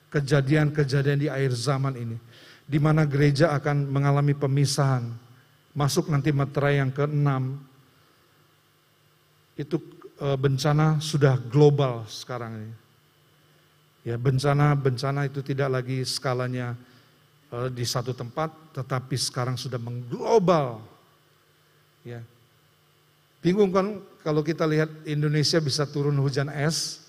kejadian-kejadian 0.09 1.19
di 1.21 1.29
akhir 1.29 1.53
zaman 1.53 1.93
ini. 1.93 2.17
Di 2.65 2.81
mana 2.81 3.05
gereja 3.05 3.53
akan 3.53 3.85
mengalami 3.85 4.33
pemisahan. 4.33 5.05
Masuk 5.77 6.09
nanti 6.09 6.33
materai 6.33 6.81
yang 6.81 6.89
keenam. 6.89 7.61
Itu 9.61 9.77
e, 10.17 10.27
bencana 10.41 11.05
sudah 11.05 11.37
global 11.37 12.09
sekarang 12.09 12.57
ini. 12.57 12.77
Ya, 14.09 14.17
bencana-bencana 14.17 15.29
itu 15.29 15.45
tidak 15.45 15.69
lagi 15.69 16.01
skalanya 16.09 16.73
e, 17.53 17.69
di 17.77 17.85
satu 17.85 18.17
tempat, 18.17 18.49
tetapi 18.73 19.21
sekarang 19.21 19.61
sudah 19.61 19.77
mengglobal. 19.77 20.81
Ya. 22.09 22.25
Bingung 23.45 23.71
kan 23.71 24.01
kalau 24.29 24.45
kita 24.45 24.69
lihat 24.69 24.93
Indonesia 25.09 25.57
bisa 25.57 25.89
turun 25.89 26.13
hujan 26.21 26.53
es, 26.53 27.01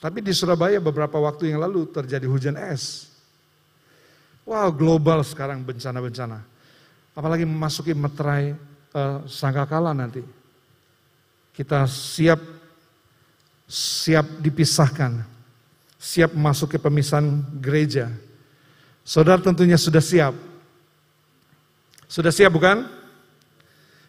tapi 0.00 0.24
di 0.24 0.32
Surabaya 0.32 0.80
beberapa 0.80 1.20
waktu 1.20 1.52
yang 1.52 1.60
lalu 1.60 1.84
terjadi 1.92 2.24
hujan 2.24 2.56
es. 2.56 3.12
Wow, 4.48 4.72
global 4.72 5.20
sekarang 5.20 5.60
bencana-bencana. 5.60 6.40
Apalagi 7.12 7.44
memasuki 7.44 7.92
meterai 7.92 8.56
uh, 8.96 9.28
sangkakala 9.28 9.92
nanti. 9.92 10.24
Kita 11.52 11.84
siap 11.84 12.40
siap 13.68 14.40
dipisahkan. 14.40 15.20
Siap 16.00 16.32
masuk 16.32 16.72
ke 16.72 16.78
pemisahan 16.80 17.28
gereja. 17.60 18.08
Saudara 19.04 19.36
tentunya 19.36 19.76
sudah 19.76 20.00
siap. 20.00 20.32
Sudah 22.08 22.32
siap 22.32 22.56
bukan? 22.56 22.88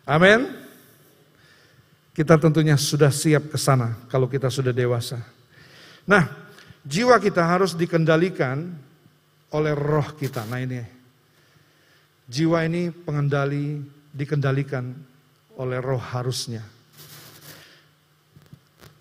Amin. 0.07 0.60
Kita 2.11 2.35
tentunya 2.35 2.75
sudah 2.75 3.07
siap 3.07 3.55
ke 3.55 3.57
sana 3.57 3.95
kalau 4.11 4.27
kita 4.27 4.51
sudah 4.51 4.75
dewasa. 4.75 5.23
Nah, 6.03 6.27
jiwa 6.83 7.15
kita 7.23 7.39
harus 7.39 7.71
dikendalikan 7.71 8.67
oleh 9.55 9.71
roh 9.71 10.11
kita. 10.19 10.43
Nah 10.51 10.59
ini, 10.59 10.83
jiwa 12.27 12.67
ini 12.67 12.91
pengendali, 12.91 13.79
dikendalikan 14.11 14.91
oleh 15.55 15.79
roh 15.79 15.99
harusnya. 15.99 16.63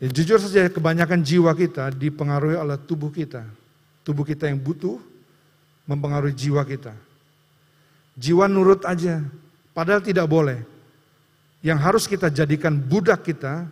Ya, 0.01 0.09
jujur 0.09 0.41
saja 0.41 0.71
kebanyakan 0.71 1.21
jiwa 1.21 1.53
kita 1.53 1.93
dipengaruhi 1.93 2.57
oleh 2.57 2.79
tubuh 2.79 3.11
kita. 3.11 3.43
Tubuh 4.07 4.25
kita 4.25 4.49
yang 4.49 4.57
butuh 4.57 4.97
mempengaruhi 5.85 6.33
jiwa 6.33 6.63
kita. 6.63 6.95
Jiwa 8.15 8.47
nurut 8.47 8.87
aja, 8.87 9.19
padahal 9.75 10.01
tidak 10.01 10.31
boleh. 10.31 10.63
Yang 11.61 11.79
harus 11.85 12.05
kita 12.09 12.33
jadikan 12.33 12.73
budak 12.73 13.25
kita, 13.25 13.69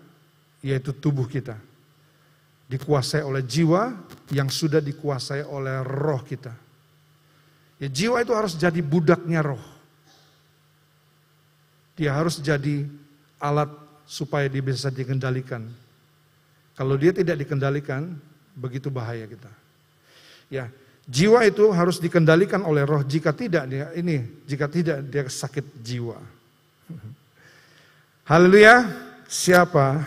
yaitu 0.60 0.92
tubuh 0.92 1.24
kita 1.24 1.56
dikuasai 2.68 3.24
oleh 3.24 3.40
jiwa 3.40 3.96
yang 4.28 4.52
sudah 4.52 4.78
dikuasai 4.84 5.42
oleh 5.48 5.80
roh 5.82 6.20
kita. 6.20 6.52
Ya, 7.80 7.88
jiwa 7.88 8.20
itu 8.20 8.36
harus 8.36 8.52
jadi 8.54 8.78
budaknya 8.84 9.40
roh. 9.40 9.64
Dia 11.96 12.14
harus 12.14 12.38
jadi 12.38 12.86
alat 13.40 13.72
supaya 14.04 14.46
dia 14.46 14.62
bisa 14.62 14.92
dikendalikan. 14.92 15.64
Kalau 16.76 16.94
dia 16.94 17.10
tidak 17.10 17.42
dikendalikan, 17.42 18.14
begitu 18.54 18.92
bahaya 18.92 19.26
kita. 19.26 19.50
Ya, 20.52 20.70
jiwa 21.08 21.42
itu 21.48 21.72
harus 21.72 21.98
dikendalikan 21.98 22.62
oleh 22.62 22.84
roh. 22.84 23.02
Jika 23.02 23.34
tidak 23.34 23.64
dia 23.66 23.90
ini, 23.96 24.22
jika 24.46 24.68
tidak 24.68 25.02
dia 25.08 25.24
sakit 25.26 25.64
jiwa. 25.82 26.20
Haleluya. 28.28 28.84
Siapa 29.24 30.04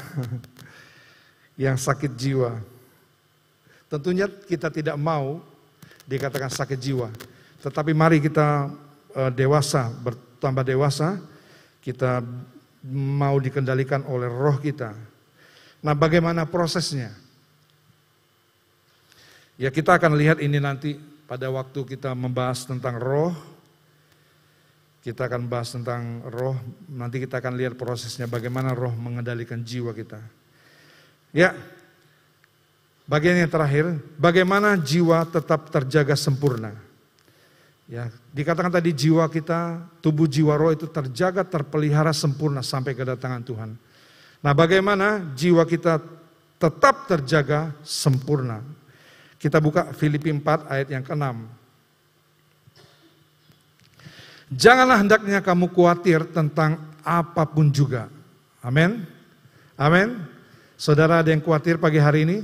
yang 1.58 1.74
sakit 1.74 2.14
jiwa. 2.14 2.54
Tentunya 3.90 4.30
kita 4.30 4.70
tidak 4.70 4.94
mau 4.94 5.42
dikatakan 6.06 6.54
sakit 6.54 6.78
jiwa. 6.78 7.10
Tetapi 7.66 7.98
mari 7.98 8.22
kita 8.22 8.70
uh, 9.18 9.34
dewasa, 9.34 9.90
bertambah 10.06 10.62
dewasa, 10.62 11.18
kita 11.82 12.22
mau 12.94 13.42
dikendalikan 13.42 14.06
oleh 14.06 14.30
roh 14.30 14.62
kita. 14.62 14.94
Nah, 15.82 15.98
bagaimana 15.98 16.46
prosesnya? 16.46 17.10
Ya, 19.58 19.74
kita 19.74 19.98
akan 19.98 20.14
lihat 20.14 20.38
ini 20.46 20.62
nanti 20.62 20.94
pada 21.26 21.50
waktu 21.50 21.98
kita 21.98 22.14
membahas 22.14 22.70
tentang 22.70 23.02
roh. 23.02 23.34
Kita 25.02 25.26
akan 25.26 25.50
bahas 25.50 25.74
tentang 25.74 26.22
roh, 26.30 26.54
nanti 26.86 27.18
kita 27.18 27.42
akan 27.42 27.58
lihat 27.58 27.74
prosesnya 27.74 28.30
bagaimana 28.30 28.78
roh 28.78 28.94
mengendalikan 28.94 29.58
jiwa 29.66 29.98
kita. 29.98 30.22
Ya, 31.34 31.58
bagian 33.10 33.42
yang 33.42 33.50
terakhir, 33.50 33.98
bagaimana 34.22 34.78
jiwa 34.78 35.26
tetap 35.26 35.74
terjaga 35.74 36.14
sempurna. 36.14 36.78
Ya, 37.90 38.14
dikatakan 38.30 38.70
tadi 38.70 38.94
jiwa 38.94 39.26
kita, 39.26 39.82
tubuh 40.06 40.30
jiwa 40.30 40.54
roh 40.54 40.70
itu 40.70 40.86
terjaga, 40.86 41.42
terpelihara 41.42 42.14
sempurna 42.14 42.62
sampai 42.62 42.94
kedatangan 42.94 43.42
Tuhan. 43.42 43.74
Nah, 44.42 44.54
bagaimana 44.54 45.34
jiwa 45.34 45.66
kita 45.66 45.98
tetap 46.62 47.10
terjaga 47.10 47.74
sempurna? 47.82 48.62
Kita 49.42 49.58
buka 49.58 49.92
Filipi 49.98 50.30
4 50.30 50.70
ayat 50.70 50.88
yang 50.94 51.02
ke-6. 51.02 51.61
Janganlah 54.52 55.00
hendaknya 55.00 55.40
kamu 55.40 55.72
khawatir 55.72 56.28
tentang 56.36 56.76
apa 57.08 57.48
pun 57.48 57.72
juga. 57.72 58.12
Amin. 58.60 59.08
Amin. 59.80 60.20
Saudara 60.76 61.24
ada 61.24 61.32
yang 61.32 61.40
khawatir 61.40 61.80
pagi 61.80 61.98
hari 62.04 62.28
ini? 62.28 62.38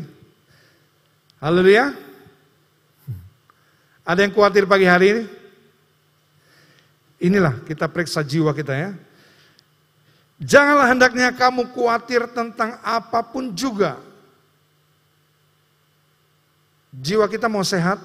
Haleluya. 1.43 1.91
Ada 4.07 4.23
yang 4.23 4.31
khawatir 4.31 4.63
pagi 4.63 4.87
hari 4.87 5.07
ini? 5.11 5.23
Inilah 7.27 7.59
kita 7.67 7.91
periksa 7.91 8.23
jiwa 8.23 8.55
kita 8.55 8.71
ya. 8.71 8.89
Janganlah 10.37 10.87
hendaknya 10.87 11.33
kamu 11.33 11.75
khawatir 11.75 12.29
tentang 12.31 12.77
apa 12.85 13.19
pun 13.25 13.51
juga. 13.51 13.99
Jiwa 16.93 17.27
kita 17.27 17.49
mau 17.49 17.65
sehat, 17.65 17.99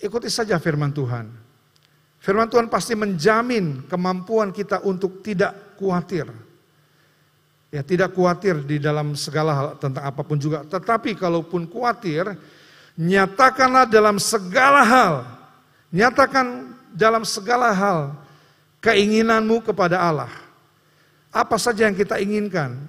ikuti 0.00 0.26
saja 0.26 0.56
firman 0.58 0.90
Tuhan. 0.90 1.47
Firman 2.18 2.50
Tuhan 2.50 2.66
pasti 2.66 2.98
menjamin 2.98 3.86
kemampuan 3.86 4.50
kita 4.50 4.82
untuk 4.82 5.22
tidak 5.22 5.78
khawatir. 5.78 6.26
Ya, 7.68 7.84
tidak 7.84 8.16
khawatir 8.16 8.64
di 8.64 8.80
dalam 8.80 9.12
segala 9.14 9.52
hal 9.54 9.68
tentang 9.78 10.02
apa 10.02 10.24
pun 10.24 10.40
juga. 10.40 10.64
Tetapi 10.66 11.14
kalaupun 11.14 11.68
khawatir, 11.68 12.34
nyatakanlah 12.98 13.86
dalam 13.86 14.16
segala 14.18 14.82
hal. 14.82 15.14
Nyatakan 15.88 16.74
dalam 16.92 17.22
segala 17.22 17.70
hal 17.72 18.16
keinginanmu 18.82 19.62
kepada 19.62 20.00
Allah. 20.02 20.32
Apa 21.28 21.60
saja 21.60 21.86
yang 21.86 21.94
kita 21.94 22.18
inginkan, 22.18 22.88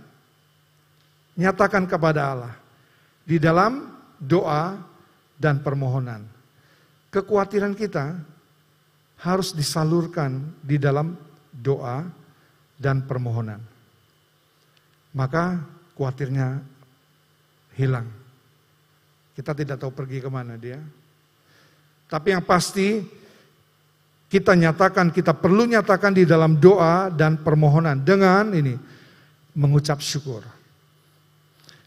nyatakan 1.36 1.84
kepada 1.86 2.34
Allah 2.34 2.53
di 3.27 3.36
dalam 3.38 3.93
doa 4.17 4.80
dan 5.36 5.59
permohonan. 5.59 6.23
Kekhawatiran 7.11 7.75
kita 7.75 8.15
harus 9.20 9.51
disalurkan 9.51 10.39
di 10.63 10.80
dalam 10.80 11.15
doa 11.51 12.07
dan 12.80 13.03
permohonan. 13.03 13.59
Maka 15.11 15.59
khawatirnya 15.99 16.63
hilang. 17.76 18.07
Kita 19.36 19.51
tidak 19.51 19.80
tahu 19.80 19.91
pergi 19.91 20.24
ke 20.24 20.30
mana 20.32 20.55
dia. 20.55 20.80
Tapi 22.07 22.28
yang 22.32 22.43
pasti 22.43 23.03
kita 24.32 24.55
nyatakan, 24.55 25.11
kita 25.11 25.36
perlu 25.36 25.67
nyatakan 25.67 26.15
di 26.15 26.24
dalam 26.24 26.55
doa 26.55 27.11
dan 27.11 27.41
permohonan 27.43 27.99
dengan 27.99 28.55
ini 28.55 28.78
mengucap 29.57 29.99
syukur. 29.99 30.45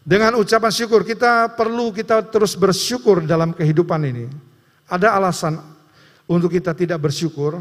Dengan 0.03 0.35
ucapan 0.35 0.67
syukur 0.67 1.07
kita 1.07 1.55
perlu 1.55 1.95
kita 1.95 2.27
terus 2.27 2.59
bersyukur 2.59 3.23
dalam 3.23 3.55
kehidupan 3.55 4.03
ini. 4.03 4.27
Ada 4.91 5.15
alasan 5.15 5.72
untuk 6.27 6.51
kita 6.51 6.71
tidak 6.71 6.99
bersyukur, 7.03 7.59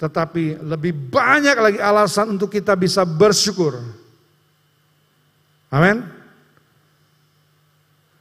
tetapi 0.00 0.62
lebih 0.64 0.96
banyak 1.12 1.56
lagi 1.60 1.80
alasan 1.82 2.32
untuk 2.32 2.48
kita 2.48 2.72
bisa 2.72 3.04
bersyukur. 3.04 3.76
Amin. 5.70 6.02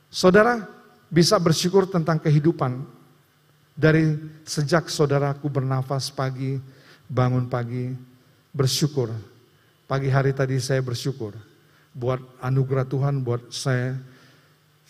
Saudara 0.10 0.66
bisa 1.10 1.38
bersyukur 1.38 1.90
tentang 1.90 2.22
kehidupan 2.22 2.84
dari 3.80 4.18
sejak 4.44 4.92
saudaraku 4.92 5.48
bernafas 5.48 6.12
pagi, 6.12 6.60
bangun 7.08 7.48
pagi, 7.48 7.96
bersyukur. 8.52 9.14
Pagi 9.88 10.12
hari 10.12 10.36
tadi 10.36 10.60
saya 10.60 10.84
bersyukur. 10.84 11.34
Buat 11.96 12.22
anugerah 12.44 12.86
Tuhan, 12.86 13.24
buat 13.24 13.50
saya, 13.50 13.98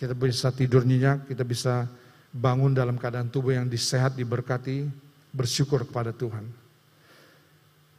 kita 0.01 0.17
bisa 0.17 0.49
tidur 0.51 0.83
nyenyak, 0.83 1.29
kita 1.31 1.45
bisa 1.45 1.87
bangun 2.29 2.73
dalam 2.73 2.95
keadaan 2.95 3.29
tubuh 3.29 3.57
yang 3.57 3.65
disehat, 3.65 4.13
diberkati, 4.13 4.85
bersyukur 5.33 5.85
kepada 5.85 6.13
Tuhan. 6.13 6.45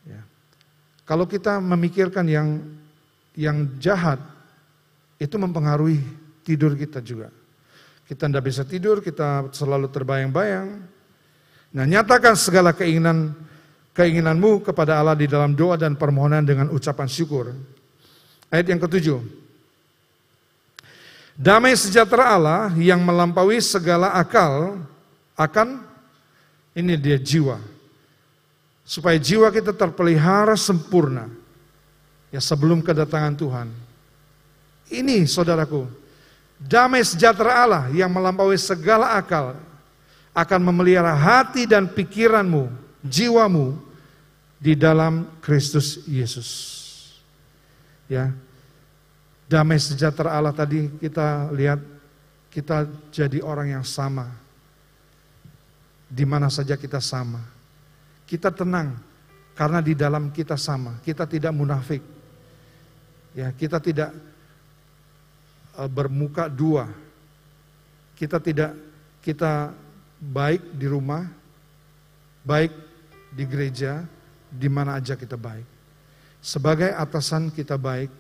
Ya. 0.07 0.23
Kalau 1.07 1.27
kita 1.27 1.59
memikirkan 1.59 2.27
yang 2.27 2.63
yang 3.35 3.79
jahat, 3.79 4.19
itu 5.19 5.35
mempengaruhi 5.39 6.03
tidur 6.43 6.75
kita 6.75 6.99
juga. 7.03 7.31
Kita 8.07 8.27
tidak 8.27 8.43
bisa 8.43 8.63
tidur, 8.67 8.99
kita 8.99 9.55
selalu 9.55 9.87
terbayang-bayang. 9.87 10.83
Nah, 11.71 11.85
nyatakan 11.87 12.35
segala 12.35 12.75
keinginan 12.75 13.39
keinginanmu 13.95 14.67
kepada 14.67 14.99
Allah 14.99 15.15
di 15.15 15.31
dalam 15.31 15.55
doa 15.55 15.79
dan 15.79 15.95
permohonan 15.95 16.43
dengan 16.43 16.67
ucapan 16.75 17.07
syukur. 17.07 17.55
Ayat 18.51 18.67
yang 18.67 18.83
ketujuh. 18.83 19.40
Damai 21.41 21.73
sejahtera 21.73 22.37
Allah 22.37 22.69
yang 22.77 23.01
melampaui 23.01 23.65
segala 23.65 24.13
akal 24.13 24.77
akan 25.33 25.81
ini 26.77 27.01
dia 27.01 27.17
jiwa. 27.17 27.57
Supaya 28.85 29.17
jiwa 29.17 29.49
kita 29.49 29.73
terpelihara 29.73 30.53
sempurna. 30.61 31.33
Ya 32.29 32.45
sebelum 32.45 32.85
kedatangan 32.85 33.41
Tuhan. 33.41 33.73
Ini 34.93 35.25
saudaraku, 35.25 35.89
Damai 36.61 37.01
sejahtera 37.09 37.65
Allah 37.65 37.85
yang 37.89 38.13
melampaui 38.13 38.61
segala 38.61 39.17
akal 39.17 39.57
akan 40.37 40.61
memelihara 40.61 41.17
hati 41.17 41.65
dan 41.65 41.89
pikiranmu, 41.89 42.69
jiwamu 43.01 43.81
di 44.61 44.77
dalam 44.77 45.25
Kristus 45.41 46.05
Yesus. 46.05 46.49
Ya. 48.13 48.29
Damai 49.51 49.83
sejahtera 49.83 50.31
Allah 50.39 50.55
tadi 50.55 50.87
kita 51.03 51.51
lihat 51.51 51.83
kita 52.55 52.87
jadi 53.11 53.43
orang 53.43 53.75
yang 53.75 53.87
sama. 53.87 54.31
Di 56.07 56.23
mana 56.23 56.47
saja 56.47 56.79
kita 56.79 57.03
sama. 57.03 57.43
Kita 58.31 58.55
tenang 58.55 58.95
karena 59.59 59.83
di 59.83 59.99
dalam 59.99 60.31
kita 60.31 60.55
sama. 60.55 61.03
Kita 61.03 61.27
tidak 61.27 61.51
munafik. 61.51 62.03
Ya, 63.35 63.51
kita 63.55 63.83
tidak 63.83 64.15
Eh, 65.81 65.89
bermuka 65.89 66.51
dua. 66.51 66.91
Kita 68.13 68.37
tidak 68.37 68.77
kita 69.25 69.73
baik 70.21 70.77
di 70.77 70.85
rumah, 70.85 71.25
baik 72.45 72.69
di 73.33 73.49
gereja, 73.49 74.05
di 74.53 74.69
mana 74.69 75.01
aja 75.01 75.17
kita 75.17 75.41
baik. 75.41 75.65
Sebagai 76.45 76.93
atasan 76.93 77.49
kita 77.49 77.81
baik, 77.81 78.13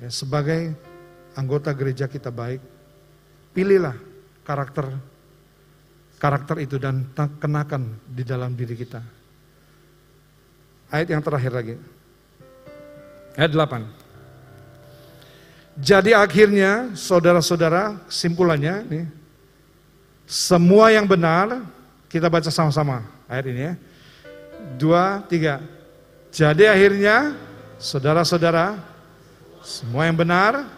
ya, 0.00 0.08
sebagai 0.10 0.74
anggota 1.34 1.74
gereja 1.74 2.06
kita 2.06 2.30
baik. 2.30 2.62
Pilihlah 3.54 3.94
karakter 4.42 4.90
karakter 6.18 6.56
itu 6.64 6.80
dan 6.80 7.04
kenakan 7.14 8.00
di 8.08 8.24
dalam 8.24 8.56
diri 8.56 8.72
kita. 8.78 9.04
Ayat 10.88 11.10
yang 11.12 11.20
terakhir 11.20 11.52
lagi. 11.52 11.76
Ayat 13.34 13.50
8. 13.50 13.84
Jadi 15.74 16.14
akhirnya 16.14 16.94
saudara-saudara 16.94 17.98
simpulannya 18.06 18.86
nih, 18.86 19.06
semua 20.22 20.94
yang 20.94 21.02
benar 21.02 21.66
kita 22.06 22.30
baca 22.30 22.46
sama-sama 22.46 23.02
ayat 23.26 23.50
ini 23.50 23.62
ya. 23.68 23.74
Dua, 24.78 25.20
tiga. 25.26 25.60
Jadi 26.30 26.64
akhirnya 26.64 27.34
saudara-saudara 27.76 28.93
semua 29.64 30.04
yang 30.04 30.14
benar, 30.14 30.68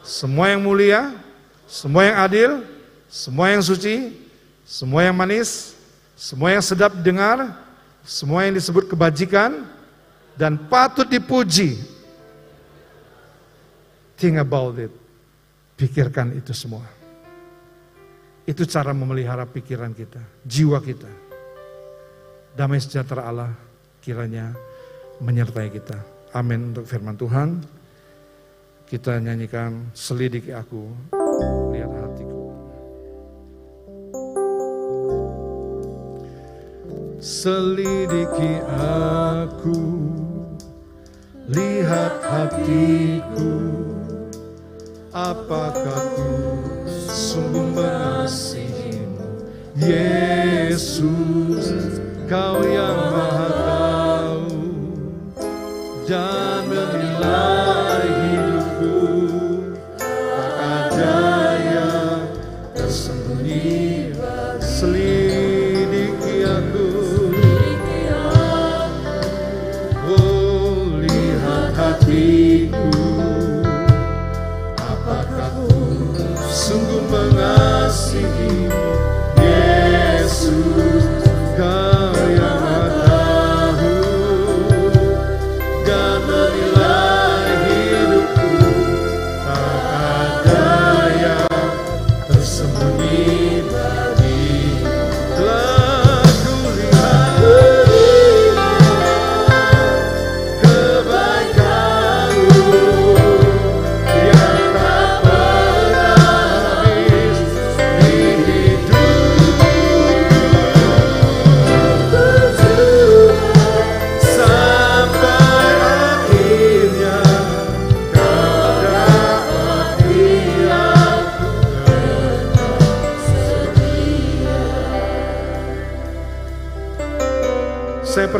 semua 0.00 0.50
yang 0.50 0.64
mulia, 0.64 1.12
semua 1.68 2.02
yang 2.08 2.16
adil, 2.16 2.50
semua 3.12 3.52
yang 3.52 3.60
suci, 3.60 4.16
semua 4.64 5.04
yang 5.04 5.12
manis, 5.12 5.76
semua 6.16 6.56
yang 6.56 6.64
sedap 6.64 6.96
dengar, 7.04 7.52
semua 8.02 8.48
yang 8.48 8.56
disebut 8.56 8.88
kebajikan 8.88 9.68
dan 10.34 10.56
patut 10.56 11.04
dipuji 11.06 11.92
Think 14.22 14.38
about 14.38 14.78
it. 14.78 14.94
Pikirkan 15.74 16.30
itu 16.38 16.54
semua. 16.54 16.86
Itu 18.46 18.62
cara 18.70 18.94
memelihara 18.94 19.42
pikiran 19.50 19.90
kita, 19.90 20.22
jiwa 20.46 20.78
kita. 20.78 21.10
Damai 22.54 22.78
sejahtera 22.78 23.26
Allah 23.26 23.50
kiranya 23.98 24.54
menyertai 25.18 25.74
kita. 25.74 25.98
Amin 26.30 26.70
untuk 26.70 26.86
firman 26.86 27.18
Tuhan. 27.18 27.66
Kita 28.92 29.16
nyanyikan 29.16 29.88
selidiki 29.96 30.52
aku, 30.52 30.84
lihat 31.72 31.88
hatiku. 31.96 32.52
Selidiki 37.16 38.60
aku, 39.48 39.80
lihat 41.48 42.20
hatiku, 42.20 43.72
apakah 45.08 46.04
ku 46.12 46.60
sungguh 46.92 47.72
mengasihimu 47.72 49.24
Yesus 49.80 51.72
kau 52.28 52.60
yang 52.60 53.08
maha 53.08 53.48
tahu 53.56 54.52
dan 56.04 56.68
menilai 56.68 57.71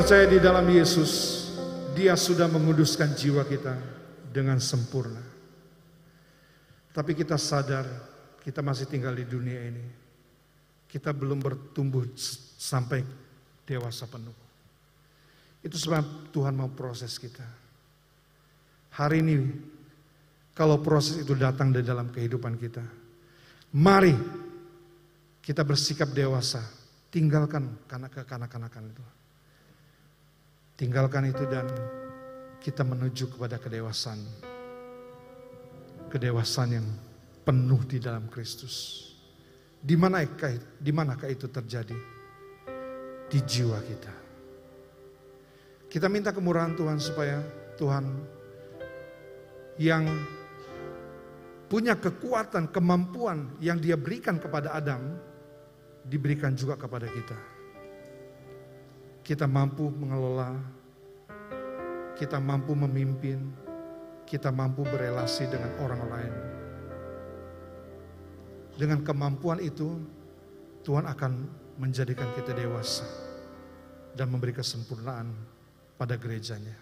percaya 0.02 0.26
di 0.26 0.42
dalam 0.42 0.66
Yesus, 0.66 1.46
Dia 1.94 2.18
sudah 2.18 2.50
menguduskan 2.50 3.14
jiwa 3.14 3.46
kita 3.46 3.78
dengan 4.34 4.58
sempurna. 4.58 5.22
Tapi 6.90 7.14
kita 7.14 7.38
sadar, 7.38 7.86
kita 8.42 8.66
masih 8.66 8.90
tinggal 8.90 9.14
di 9.14 9.22
dunia 9.22 9.62
ini. 9.62 9.86
Kita 10.90 11.14
belum 11.14 11.38
bertumbuh 11.38 12.02
sampai 12.58 13.06
dewasa 13.62 14.10
penuh. 14.10 14.34
Itu 15.62 15.78
sebab 15.78 16.34
Tuhan 16.34 16.58
mau 16.58 16.74
proses 16.74 17.14
kita. 17.14 17.46
Hari 18.98 19.22
ini, 19.22 19.38
kalau 20.50 20.82
proses 20.82 21.22
itu 21.22 21.38
datang 21.38 21.70
di 21.70 21.78
dalam 21.86 22.10
kehidupan 22.10 22.58
kita, 22.58 22.82
mari 23.78 24.18
kita 25.38 25.62
bersikap 25.62 26.10
dewasa, 26.10 26.58
tinggalkan 27.14 27.86
kanak 27.86 28.10
kekanak-kanakan 28.18 28.90
itu. 28.90 29.21
Tinggalkan 30.76 31.28
itu 31.28 31.44
dan 31.46 31.68
kita 32.62 32.82
menuju 32.86 33.36
kepada 33.36 33.60
kedewasaan. 33.60 34.20
Kedewasaan 36.08 36.70
yang 36.72 36.86
penuh 37.42 37.82
di 37.84 37.98
dalam 37.98 38.30
Kristus. 38.30 39.08
Di 39.82 39.98
manakah 39.98 40.54
di 40.78 40.92
itu 41.34 41.46
terjadi? 41.50 41.98
Di 43.26 43.38
jiwa 43.42 43.78
kita. 43.82 44.14
Kita 45.90 46.06
minta 46.08 46.32
kemurahan 46.32 46.72
Tuhan 46.72 46.96
supaya 47.02 47.42
Tuhan 47.76 48.04
yang 49.76 50.08
punya 51.68 51.96
kekuatan, 51.96 52.68
kemampuan 52.72 53.56
yang 53.60 53.80
dia 53.80 53.96
berikan 53.96 54.36
kepada 54.40 54.76
Adam, 54.76 55.16
diberikan 56.04 56.56
juga 56.56 56.76
kepada 56.80 57.08
kita. 57.08 57.51
Kita 59.22 59.46
mampu 59.46 59.86
mengelola, 59.86 60.58
kita 62.18 62.42
mampu 62.42 62.74
memimpin, 62.74 63.38
kita 64.26 64.50
mampu 64.50 64.82
berelasi 64.82 65.46
dengan 65.46 65.70
orang 65.78 66.02
lain. 66.10 66.34
Dengan 68.74 68.98
kemampuan 69.06 69.62
itu, 69.62 69.94
Tuhan 70.82 71.06
akan 71.06 71.32
menjadikan 71.78 72.26
kita 72.34 72.50
dewasa 72.50 73.06
dan 74.18 74.26
memberi 74.26 74.50
kesempurnaan 74.50 75.30
pada 75.94 76.18
gerejanya. 76.18 76.81